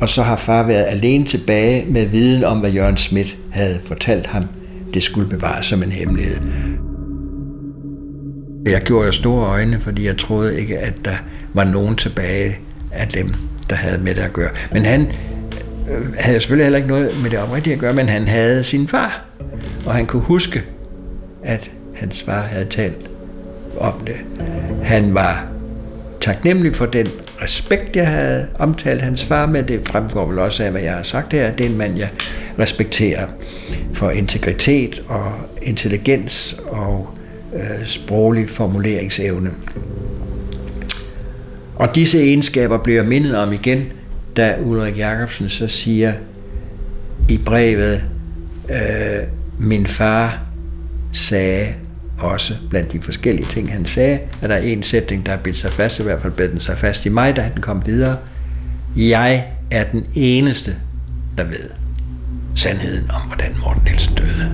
og 0.01 0.09
så 0.09 0.23
har 0.23 0.37
far 0.37 0.63
været 0.63 0.85
alene 0.89 1.25
tilbage 1.25 1.87
med 1.93 2.07
viden 2.07 2.45
om, 2.45 2.59
hvad 2.59 2.71
Jørgen 2.71 2.97
Schmidt 2.97 3.37
havde 3.51 3.81
fortalt 3.85 4.27
ham. 4.27 4.45
Det 4.95 5.03
skulle 5.03 5.29
bevares 5.29 5.67
som 5.67 5.83
en 5.83 5.93
hemmelighed. 5.93 6.37
Jeg 8.67 8.83
gjorde 8.83 9.07
jo 9.07 9.13
store 9.13 9.47
øjne, 9.47 9.81
fordi 9.81 10.07
jeg 10.07 10.19
troede 10.19 10.61
ikke, 10.61 10.79
at 10.79 10.95
der 11.05 11.17
var 11.55 11.65
nogen 11.65 11.97
tilbage 11.97 12.59
af 12.93 13.09
dem, 13.09 13.29
der 13.71 13.75
havde 13.75 13.99
med 13.99 14.15
det 14.15 14.21
at 14.21 14.33
gøre. 14.33 14.51
Men 14.73 14.85
han 14.85 15.01
øh, 15.91 16.07
havde 16.19 16.41
selvfølgelig 16.41 16.65
heller 16.65 16.77
ikke 16.77 16.89
noget 16.89 17.11
med 17.23 17.31
det 17.31 17.39
oprigtige 17.39 17.75
at 17.75 17.81
gøre, 17.81 17.93
men 17.93 18.09
han 18.09 18.29
havde 18.29 18.65
sin 18.65 18.89
far. 18.89 19.25
Og 19.87 19.95
han 19.95 20.07
kunne 20.07 20.23
huske, 20.23 20.63
at 21.45 21.71
hans 21.97 22.23
far 22.23 22.43
havde 22.43 22.65
talt 22.65 23.11
om 23.81 23.93
det. 24.07 24.17
Han 24.83 25.15
var 25.15 25.58
taknemmelig 26.29 26.77
for 26.77 26.87
den 26.87 27.07
respekt, 27.43 27.97
jeg 27.97 28.09
havde 28.09 28.47
omtalt 28.59 29.03
hans 29.03 29.25
far 29.25 29.47
med. 29.47 29.63
Det 29.63 29.89
fremgår 29.89 30.27
vel 30.27 30.39
også 30.39 30.65
af, 30.65 30.71
hvad 30.71 30.81
jeg 30.81 30.93
har 30.93 31.03
sagt 31.03 31.33
her. 31.33 31.53
Det 31.53 31.67
er 31.67 31.71
en 31.71 31.79
mand, 31.79 31.99
jeg 31.99 32.09
respekterer 32.59 33.27
for 33.93 34.11
integritet 34.11 35.03
og 35.07 35.33
intelligens 35.63 36.57
og 36.67 37.09
øh, 37.55 37.87
sproglig 37.87 38.49
formuleringsevne. 38.49 39.51
Og 41.77 41.95
disse 41.95 42.19
egenskaber 42.19 42.79
bliver 42.79 43.03
mindet 43.03 43.37
om 43.37 43.53
igen, 43.53 43.85
da 44.37 44.55
Ulrik 44.63 44.99
Jacobsen 44.99 45.49
så 45.49 45.69
siger 45.69 46.13
i 47.29 47.39
brevet, 47.39 48.05
øh, 48.71 49.27
min 49.59 49.87
far 49.87 50.41
sagde 51.13 51.75
også 52.19 52.55
blandt 52.71 52.93
de 52.93 53.01
forskellige 53.01 53.47
ting, 53.47 53.73
han 53.73 53.87
sagde, 53.87 54.19
at 54.43 54.51
der 54.51 54.57
er 54.57 54.63
en 54.63 54.83
sætning, 54.83 55.27
der 55.27 55.33
har 55.33 55.39
bidt 55.39 55.57
sig 55.57 55.71
fast, 55.71 56.01
i 56.01 56.03
hvert 56.03 56.23
fald 56.23 56.33
bidt 56.33 56.53
den 56.53 56.61
sig 56.61 56.79
fast 56.79 57.07
i 57.07 57.09
mig, 57.09 57.37
da 57.37 57.41
han 57.41 57.63
kom 57.63 57.87
videre. 57.87 58.17
Jeg 58.97 59.45
er 59.71 59.85
den 59.93 60.07
eneste, 60.15 60.77
der 61.39 61.45
ved 61.45 61.71
sandheden 62.55 63.11
om, 63.11 63.27
hvordan 63.27 63.57
Morten 63.65 63.83
Nielsen 63.85 64.15
døde. 64.15 64.53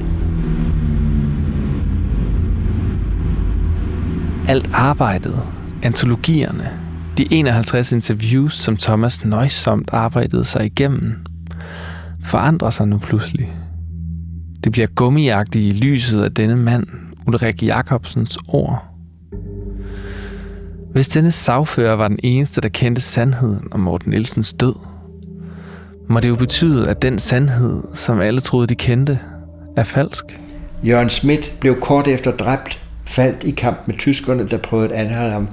Alt 4.49 4.71
arbejdet, 4.73 5.41
antologierne, 5.83 6.71
de 7.19 7.27
51 7.31 7.93
interviews, 7.93 8.55
som 8.55 8.77
Thomas 8.77 9.25
nøjsomt 9.25 9.91
arbejdede 9.93 10.45
sig 10.45 10.67
igennem, 10.67 11.15
forandrer 12.25 12.71
sig 12.71 12.89
nu 12.89 12.99
pludselig. 12.99 13.53
Det 14.65 14.73
bliver 14.73 14.87
gummiagtigt 14.87 15.75
i 15.75 15.79
lyset 15.79 16.23
af 16.25 16.35
denne 16.35 16.57
mand, 16.57 16.87
Ulrik 17.27 17.63
Jacobsens 17.63 18.39
ord. 18.49 18.85
Hvis 20.93 21.09
denne 21.09 21.31
sagfører 21.31 21.97
var 21.97 22.09
den 22.09 22.19
eneste, 22.23 22.61
der 22.61 22.69
kendte 22.69 23.03
sandheden 23.03 23.69
om 23.71 23.81
Morten 23.81 24.11
Nielsens 24.11 24.53
død, 24.53 24.75
må 26.09 26.21
det 26.21 26.29
jo 26.29 26.37
betyde, 26.37 26.89
at 26.89 27.03
den 27.03 27.19
sandhed, 27.19 27.83
som 27.95 28.21
alle 28.21 28.41
troede, 28.41 28.67
de 28.67 28.75
kendte, 28.75 29.19
er 29.77 29.85
falsk. 29.85 30.25
Jørgen 30.83 31.11
Schmidt 31.11 31.57
blev 31.61 31.81
kort 31.81 32.09
efter 32.09 32.31
dræbt, 32.31 32.83
faldt 33.05 33.45
i 33.45 33.51
kamp 33.51 33.79
med 33.87 33.95
tyskerne, 33.99 34.49
der 34.49 34.59
prøvede 34.59 34.95
at 34.95 35.07
anholde 35.07 35.33
ham, 35.33 35.49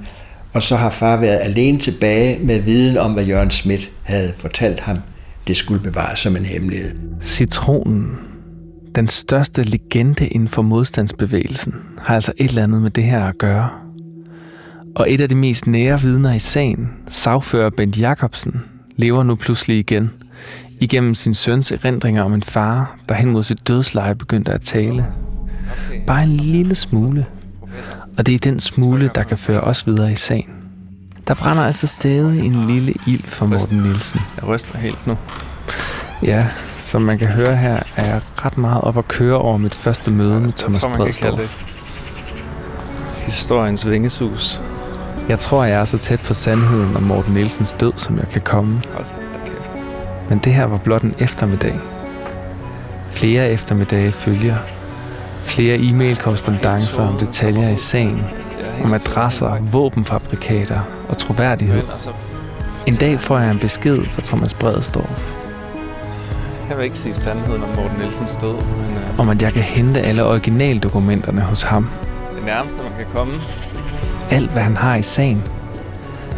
Og 0.52 0.62
så 0.62 0.76
har 0.76 0.90
far 0.90 1.16
været 1.16 1.38
alene 1.42 1.78
tilbage 1.78 2.46
med 2.46 2.60
viden 2.60 2.98
om, 2.98 3.12
hvad 3.12 3.24
Jørgen 3.24 3.50
Schmidt 3.50 3.90
havde 4.02 4.32
fortalt 4.36 4.80
ham. 4.80 4.98
Det 5.46 5.56
skulle 5.56 5.82
bevares 5.82 6.18
som 6.18 6.36
en 6.36 6.44
hemmelighed. 6.44 6.98
Citronen, 7.22 8.18
den 8.94 9.08
største 9.08 9.62
legende 9.62 10.28
inden 10.28 10.48
for 10.48 10.62
modstandsbevægelsen, 10.62 11.74
har 11.98 12.14
altså 12.14 12.32
et 12.36 12.48
eller 12.48 12.62
andet 12.62 12.82
med 12.82 12.90
det 12.90 13.04
her 13.04 13.24
at 13.24 13.38
gøre. 13.38 13.68
Og 14.94 15.12
et 15.12 15.20
af 15.20 15.28
de 15.28 15.34
mest 15.34 15.66
nære 15.66 16.00
vidner 16.00 16.34
i 16.34 16.38
sagen, 16.38 16.90
sagfører 17.08 17.70
Bent 17.70 18.00
Jacobsen, 18.00 18.64
lever 18.96 19.22
nu 19.22 19.34
pludselig 19.34 19.78
igen, 19.78 20.10
igennem 20.80 21.14
sin 21.14 21.34
søns 21.34 21.72
erindringer 21.72 22.22
om 22.22 22.34
en 22.34 22.42
far, 22.42 22.96
der 23.08 23.14
hen 23.14 23.30
mod 23.30 23.42
sit 23.42 23.68
dødsleje 23.68 24.14
begyndte 24.14 24.52
at 24.52 24.62
tale. 24.62 25.06
Bare 26.06 26.22
en 26.22 26.36
lille 26.36 26.74
smule. 26.74 27.26
Og 28.18 28.26
det 28.26 28.34
er 28.34 28.38
den 28.38 28.60
smule, 28.60 29.10
der 29.14 29.22
kan 29.22 29.38
føre 29.38 29.60
os 29.60 29.86
videre 29.86 30.12
i 30.12 30.16
sagen. 30.16 30.50
Der 31.28 31.34
brænder 31.34 31.62
altså 31.62 31.86
stadig 31.86 32.40
en 32.44 32.66
lille 32.66 32.94
ild 33.06 33.22
for 33.24 33.46
Morten 33.46 33.78
Nielsen. 33.78 34.20
Jeg 34.36 34.48
ryster 34.48 34.78
helt 34.78 35.06
nu. 35.06 35.16
Ja, 36.22 36.48
som 36.82 37.02
man 37.02 37.18
kan 37.18 37.28
høre 37.28 37.56
her, 37.56 37.82
er 37.96 38.04
jeg 38.04 38.20
ret 38.44 38.58
meget 38.58 38.80
op 38.80 38.98
at 38.98 39.08
køre 39.08 39.38
over 39.38 39.56
mit 39.56 39.74
første 39.74 40.10
møde 40.10 40.40
med 40.40 40.52
Thomas 40.52 40.78
tror, 40.78 40.94
Bredsdorff. 40.96 41.40
det 41.40 41.50
historiens 43.24 43.90
vingesus. 43.90 44.62
Jeg 45.28 45.38
tror, 45.38 45.64
jeg 45.64 45.80
er 45.80 45.84
så 45.84 45.98
tæt 45.98 46.20
på 46.20 46.34
sandheden 46.34 46.96
om 46.96 47.02
Morten 47.02 47.34
Nielsens 47.34 47.72
død, 47.80 47.92
som 47.96 48.18
jeg 48.18 48.28
kan 48.28 48.40
komme. 48.40 48.80
Hold 48.94 49.04
da 49.34 49.50
kæft. 49.50 49.72
Men 50.28 50.38
det 50.38 50.54
her 50.54 50.64
var 50.64 50.76
blot 50.76 51.02
en 51.02 51.14
eftermiddag. 51.18 51.80
Flere 53.10 53.50
eftermiddage 53.50 54.12
følger. 54.12 54.56
Flere 55.44 55.76
e-mail-korrespondancer 55.78 57.02
om 57.02 57.18
detaljer 57.18 57.68
i 57.70 57.76
sagen. 57.76 58.24
Om 58.84 58.94
adresser, 58.94 59.58
våbenfabrikater 59.60 60.80
og 61.08 61.18
troværdighed. 61.18 61.76
Altså, 61.92 62.10
En 62.86 62.94
dag 62.94 63.20
får 63.20 63.38
jeg 63.38 63.50
en 63.50 63.58
besked 63.58 64.04
fra 64.04 64.22
Thomas 64.24 64.54
Bredsdorff 64.54 65.41
jeg 66.72 66.78
vil 66.78 66.84
ikke 66.84 66.98
sige 66.98 67.14
sandheden 67.14 67.62
om 67.62 67.68
Morten 67.68 67.98
Nielsens 67.98 68.36
død, 68.36 68.54
men 68.54 68.96
uh, 69.12 69.20
om, 69.20 69.28
at 69.28 69.42
jeg 69.42 69.52
kan 69.52 69.62
hente 69.62 70.00
alle 70.00 70.24
originaldokumenterne 70.24 71.40
hos 71.40 71.62
ham. 71.62 71.88
det 72.34 72.44
nærmeste, 72.44 72.82
man 72.82 72.92
kan 72.96 73.06
komme. 73.14 73.34
Alt, 74.30 74.50
hvad 74.50 74.62
han 74.62 74.76
har 74.76 74.96
i 74.96 75.02
sagen. 75.02 75.42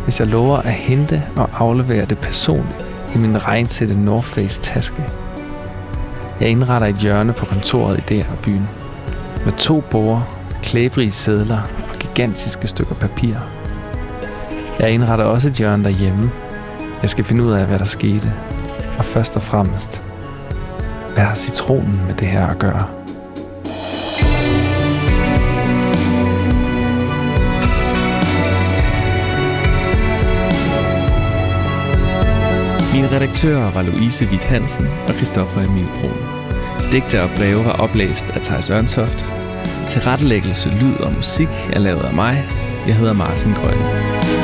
Hvis 0.05 0.21
jeg 0.21 0.29
lover 0.29 0.57
at 0.57 0.73
hente 0.73 1.23
og 1.37 1.49
aflevere 1.53 2.05
det 2.05 2.19
personligt 2.19 2.95
i 3.15 3.19
min 3.19 3.45
regntætte 3.45 4.01
North 4.01 4.27
Face 4.27 4.61
taske. 4.61 5.05
Jeg 6.41 6.49
indretter 6.49 6.87
et 6.87 6.97
hjørne 6.97 7.33
på 7.33 7.47
kontoret 7.47 7.99
i 7.99 8.03
DR 8.15 8.35
byen. 8.43 8.69
Med 9.45 9.53
to 9.53 9.83
borer, 9.91 10.21
klæbrige 10.63 11.11
sædler 11.11 11.61
og 11.93 11.99
gigantiske 11.99 12.67
stykker 12.67 12.95
papir. 12.95 13.35
Jeg 14.79 14.91
indretter 14.91 15.25
også 15.25 15.49
et 15.49 15.55
hjørne 15.55 15.85
derhjemme. 15.85 16.31
Jeg 17.03 17.11
skal 17.11 17.25
finde 17.25 17.45
ud 17.45 17.53
af, 17.53 17.67
hvad 17.67 17.79
der 17.79 17.85
skete. 17.85 18.33
Og 18.99 19.05
først 19.05 19.37
og 19.37 19.43
fremmest, 19.43 20.04
hvad 21.15 21.25
har 21.25 21.35
citronen 21.35 22.07
med 22.07 22.15
det 22.15 22.27
her 22.27 22.47
at 22.47 22.59
gøre? 22.59 22.89
Mine 32.95 33.17
redaktører 33.17 33.71
var 33.71 33.83
Louise 33.83 34.27
Witt 34.27 34.45
Hansen 34.45 34.87
og 35.09 35.15
Christoffer 35.15 35.61
Emil 35.61 35.87
Brun. 36.01 36.93
Digter 36.93 37.23
og 37.23 37.31
breve 37.37 37.65
var 37.65 37.73
oplæst 37.73 38.31
af 38.31 38.41
Thijs 38.41 38.71
Ørntoft. 38.71 39.27
Tilrettelæggelse, 39.89 40.69
lyd 40.69 40.95
og 40.95 41.13
musik 41.13 41.49
er 41.73 41.79
lavet 41.79 42.05
af 42.05 42.15
mig. 42.15 42.45
Jeg 42.87 42.97
hedder 42.97 43.13
Martin 43.13 43.53
Grønne. 43.53 44.44